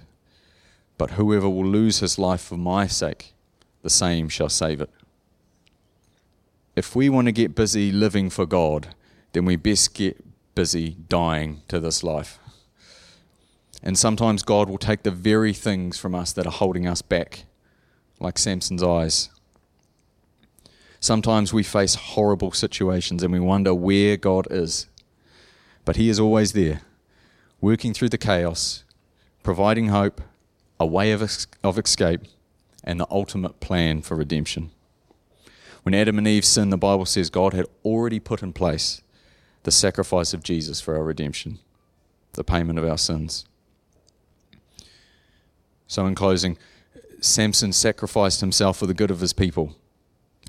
but 0.97 1.11
whoever 1.11 1.49
will 1.49 1.65
lose 1.65 1.99
his 1.99 2.17
life 2.17 2.41
for 2.41 2.57
my 2.57 2.87
sake, 2.87 3.33
the 3.81 3.89
same 3.89 4.29
shall 4.29 4.49
save 4.49 4.81
it. 4.81 4.89
If 6.75 6.95
we 6.95 7.09
want 7.09 7.27
to 7.27 7.31
get 7.31 7.55
busy 7.55 7.91
living 7.91 8.29
for 8.29 8.45
God, 8.45 8.95
then 9.33 9.45
we 9.45 9.55
best 9.55 9.93
get 9.93 10.23
busy 10.55 10.97
dying 11.07 11.61
to 11.67 11.79
this 11.79 12.03
life. 12.03 12.39
And 13.83 13.97
sometimes 13.97 14.41
God 14.41 14.69
will 14.69 14.77
take 14.77 15.03
the 15.03 15.11
very 15.11 15.53
things 15.53 15.97
from 15.99 16.15
us 16.15 16.33
that 16.33 16.47
are 16.47 16.51
holding 16.51 16.87
us 16.87 17.01
back, 17.01 17.45
like 18.19 18.39
Samson's 18.39 18.81
eyes. 18.81 19.29
Sometimes 20.99 21.53
we 21.53 21.61
face 21.61 21.93
horrible 21.93 22.51
situations 22.51 23.21
and 23.21 23.31
we 23.31 23.39
wonder 23.39 23.75
where 23.75 24.17
God 24.17 24.47
is. 24.49 24.87
But 25.83 25.97
He 25.97 26.09
is 26.09 26.19
always 26.19 26.53
there, 26.53 26.81
working 27.61 27.93
through 27.93 28.09
the 28.09 28.17
chaos, 28.17 28.84
providing 29.45 29.89
hope, 29.89 30.21
a 30.79 30.87
way 30.87 31.11
of, 31.11 31.21
of 31.63 31.77
escape, 31.77 32.21
and 32.83 32.99
the 32.99 33.05
ultimate 33.11 33.59
plan 33.59 34.01
for 34.01 34.15
redemption. 34.15 34.71
When 35.83 35.93
Adam 35.93 36.17
and 36.17 36.27
Eve 36.27 36.43
sinned, 36.43 36.73
the 36.73 36.77
Bible 36.77 37.05
says 37.05 37.29
God 37.29 37.53
had 37.53 37.67
already 37.85 38.19
put 38.19 38.41
in 38.41 38.53
place 38.53 39.03
the 39.61 39.71
sacrifice 39.71 40.33
of 40.33 40.41
Jesus 40.41 40.81
for 40.81 40.97
our 40.97 41.03
redemption, 41.03 41.59
the 42.33 42.43
payment 42.43 42.79
of 42.79 42.85
our 42.85 42.97
sins. 42.97 43.45
So, 45.85 46.07
in 46.07 46.15
closing, 46.15 46.57
Samson 47.21 47.71
sacrificed 47.71 48.41
himself 48.41 48.77
for 48.77 48.87
the 48.87 48.95
good 48.95 49.11
of 49.11 49.19
his 49.19 49.31
people, 49.33 49.75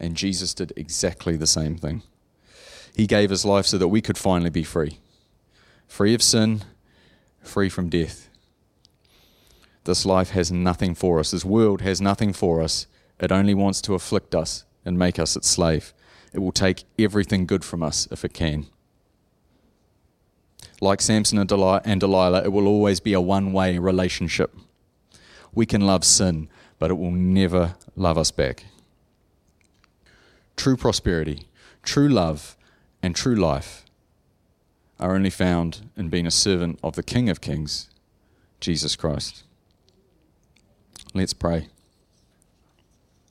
and 0.00 0.16
Jesus 0.16 0.54
did 0.54 0.72
exactly 0.74 1.36
the 1.36 1.46
same 1.46 1.76
thing. 1.76 2.02
He 2.94 3.06
gave 3.06 3.28
his 3.28 3.44
life 3.44 3.66
so 3.66 3.76
that 3.76 3.88
we 3.88 4.00
could 4.00 4.16
finally 4.16 4.50
be 4.50 4.64
free 4.64 4.98
free 5.86 6.14
of 6.14 6.22
sin, 6.22 6.62
free 7.42 7.68
from 7.68 7.90
death. 7.90 8.30
This 9.86 10.04
life 10.04 10.30
has 10.30 10.50
nothing 10.50 10.96
for 10.96 11.20
us. 11.20 11.30
This 11.30 11.44
world 11.44 11.80
has 11.80 12.00
nothing 12.00 12.32
for 12.32 12.60
us. 12.60 12.88
It 13.20 13.30
only 13.30 13.54
wants 13.54 13.80
to 13.82 13.94
afflict 13.94 14.34
us 14.34 14.64
and 14.84 14.98
make 14.98 15.16
us 15.16 15.36
its 15.36 15.48
slave. 15.48 15.94
It 16.32 16.40
will 16.40 16.50
take 16.50 16.82
everything 16.98 17.46
good 17.46 17.64
from 17.64 17.84
us 17.84 18.08
if 18.10 18.24
it 18.24 18.34
can. 18.34 18.66
Like 20.80 21.00
Samson 21.00 21.38
and 21.38 21.48
Delilah, 21.48 22.42
it 22.44 22.52
will 22.52 22.66
always 22.66 22.98
be 22.98 23.12
a 23.12 23.20
one 23.20 23.52
way 23.52 23.78
relationship. 23.78 24.56
We 25.54 25.66
can 25.66 25.86
love 25.86 26.04
sin, 26.04 26.48
but 26.80 26.90
it 26.90 26.94
will 26.94 27.12
never 27.12 27.76
love 27.94 28.18
us 28.18 28.32
back. 28.32 28.64
True 30.56 30.76
prosperity, 30.76 31.46
true 31.84 32.08
love, 32.08 32.56
and 33.04 33.14
true 33.14 33.36
life 33.36 33.84
are 34.98 35.14
only 35.14 35.30
found 35.30 35.90
in 35.96 36.08
being 36.08 36.26
a 36.26 36.32
servant 36.32 36.80
of 36.82 36.96
the 36.96 37.04
King 37.04 37.30
of 37.30 37.40
Kings, 37.40 37.88
Jesus 38.58 38.96
Christ. 38.96 39.44
Let's 41.16 41.32
pray. 41.32 41.68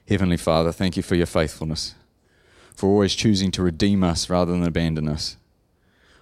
Heavenly 0.10 0.38
Father, 0.38 0.71
thank 0.71 0.98
you 0.98 1.04
for 1.04 1.13
your 1.13 1.28
faithfulness, 1.28 1.93
for 2.76 2.89
always 2.89 3.13
choosing 3.13 3.52
to 3.52 3.62
redeem 3.62 4.04
us 4.04 4.28
rather 4.28 4.52
than 4.52 4.63
abandon 4.63 5.08
us. 5.08 5.38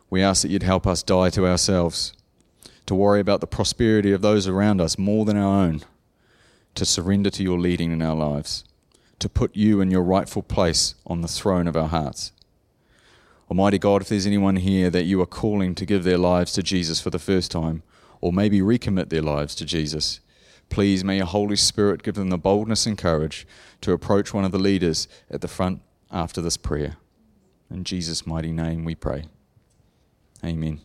We 0.10 0.22
ask 0.22 0.42
that 0.42 0.52
you'd 0.52 0.64
help 0.64 0.86
us 0.86 1.02
die 1.02 1.30
to 1.30 1.48
ourselves, 1.48 2.12
to 2.86 2.94
worry 2.94 3.22
about 3.22 3.40
the 3.40 3.48
prosperity 3.48 4.12
of 4.12 4.22
those 4.22 4.46
around 4.46 4.82
us 4.82 4.98
more 4.98 5.24
than 5.24 5.38
our 5.38 5.64
own, 5.64 5.84
to 6.76 6.84
surrender 6.84 7.30
to 7.30 7.44
your 7.44 7.58
leading 7.58 7.94
in 7.94 8.02
our 8.02 8.16
lives, 8.16 8.66
to 9.20 9.30
put 9.30 9.56
you 9.56 9.80
in 9.80 9.90
your 9.90 10.04
rightful 10.04 10.44
place 10.44 10.96
on 11.08 11.22
the 11.22 11.30
throne 11.30 11.66
of 11.66 11.78
our 11.78 11.88
hearts. 11.88 12.34
Almighty 13.50 13.80
God, 13.80 14.02
if 14.02 14.10
there's 14.10 14.28
anyone 14.28 14.58
here 14.58 14.90
that 14.90 15.06
you 15.06 15.22
are 15.22 15.26
calling 15.26 15.76
to 15.76 15.86
give 15.86 16.04
their 16.04 16.18
lives 16.18 16.52
to 16.52 16.62
Jesus 16.62 17.00
for 17.00 17.10
the 17.10 17.20
first 17.20 17.52
time, 17.52 17.84
or 18.20 18.34
maybe 18.34 18.60
recommit 18.60 19.08
their 19.08 19.22
lives 19.22 19.56
to 19.56 19.66
Jesus, 19.66 20.20
please 20.70 21.04
may 21.04 21.18
your 21.18 21.26
Holy 21.26 21.56
Spirit 21.56 22.04
give 22.04 22.16
them 22.16 22.30
the 22.30 22.38
boldness 22.38 22.86
and 22.86 22.98
courage 22.98 23.46
to 23.82 23.92
approach 23.92 24.34
one 24.34 24.46
of 24.46 24.52
the 24.52 24.60
leaders 24.60 25.08
at 25.30 25.42
the 25.42 25.48
front 25.48 25.82
after 26.12 26.42
this 26.42 26.58
prayer. 26.58 26.98
In 27.70 27.84
Jesus' 27.84 28.26
mighty 28.28 28.52
name 28.52 28.86
we 28.86 28.96
pray. 28.96 29.26
Amen. 30.44 30.82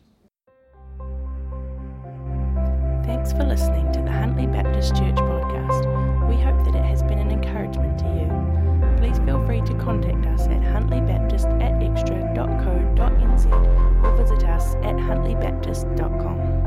Thanks 3.05 3.33
for 3.33 3.45
listening 3.45 3.91
to 3.93 4.01
the 4.03 4.13
Huntly 4.13 4.47
Baptist 4.47 4.95
Church 4.95 5.17
podcast. 5.17 6.29
We 6.29 6.37
hope 6.37 6.65
that 6.65 6.75
it 6.75 6.85
has 6.85 7.03
been 7.03 7.19
an 7.19 7.31
encouragement 7.31 7.99
to 8.01 8.05
you. 8.05 8.99
Please 8.99 9.19
feel 9.21 9.45
free 9.47 9.63
to 9.63 9.75
contact 9.83 10.27
us 10.27 10.43
at 10.43 10.61
huntlybaptist 10.61 11.47
at 11.63 11.79
or 14.03 14.17
visit 14.17 14.45
us 14.45 14.75
at 14.77 14.97
huntlybaptist.com. 14.97 16.58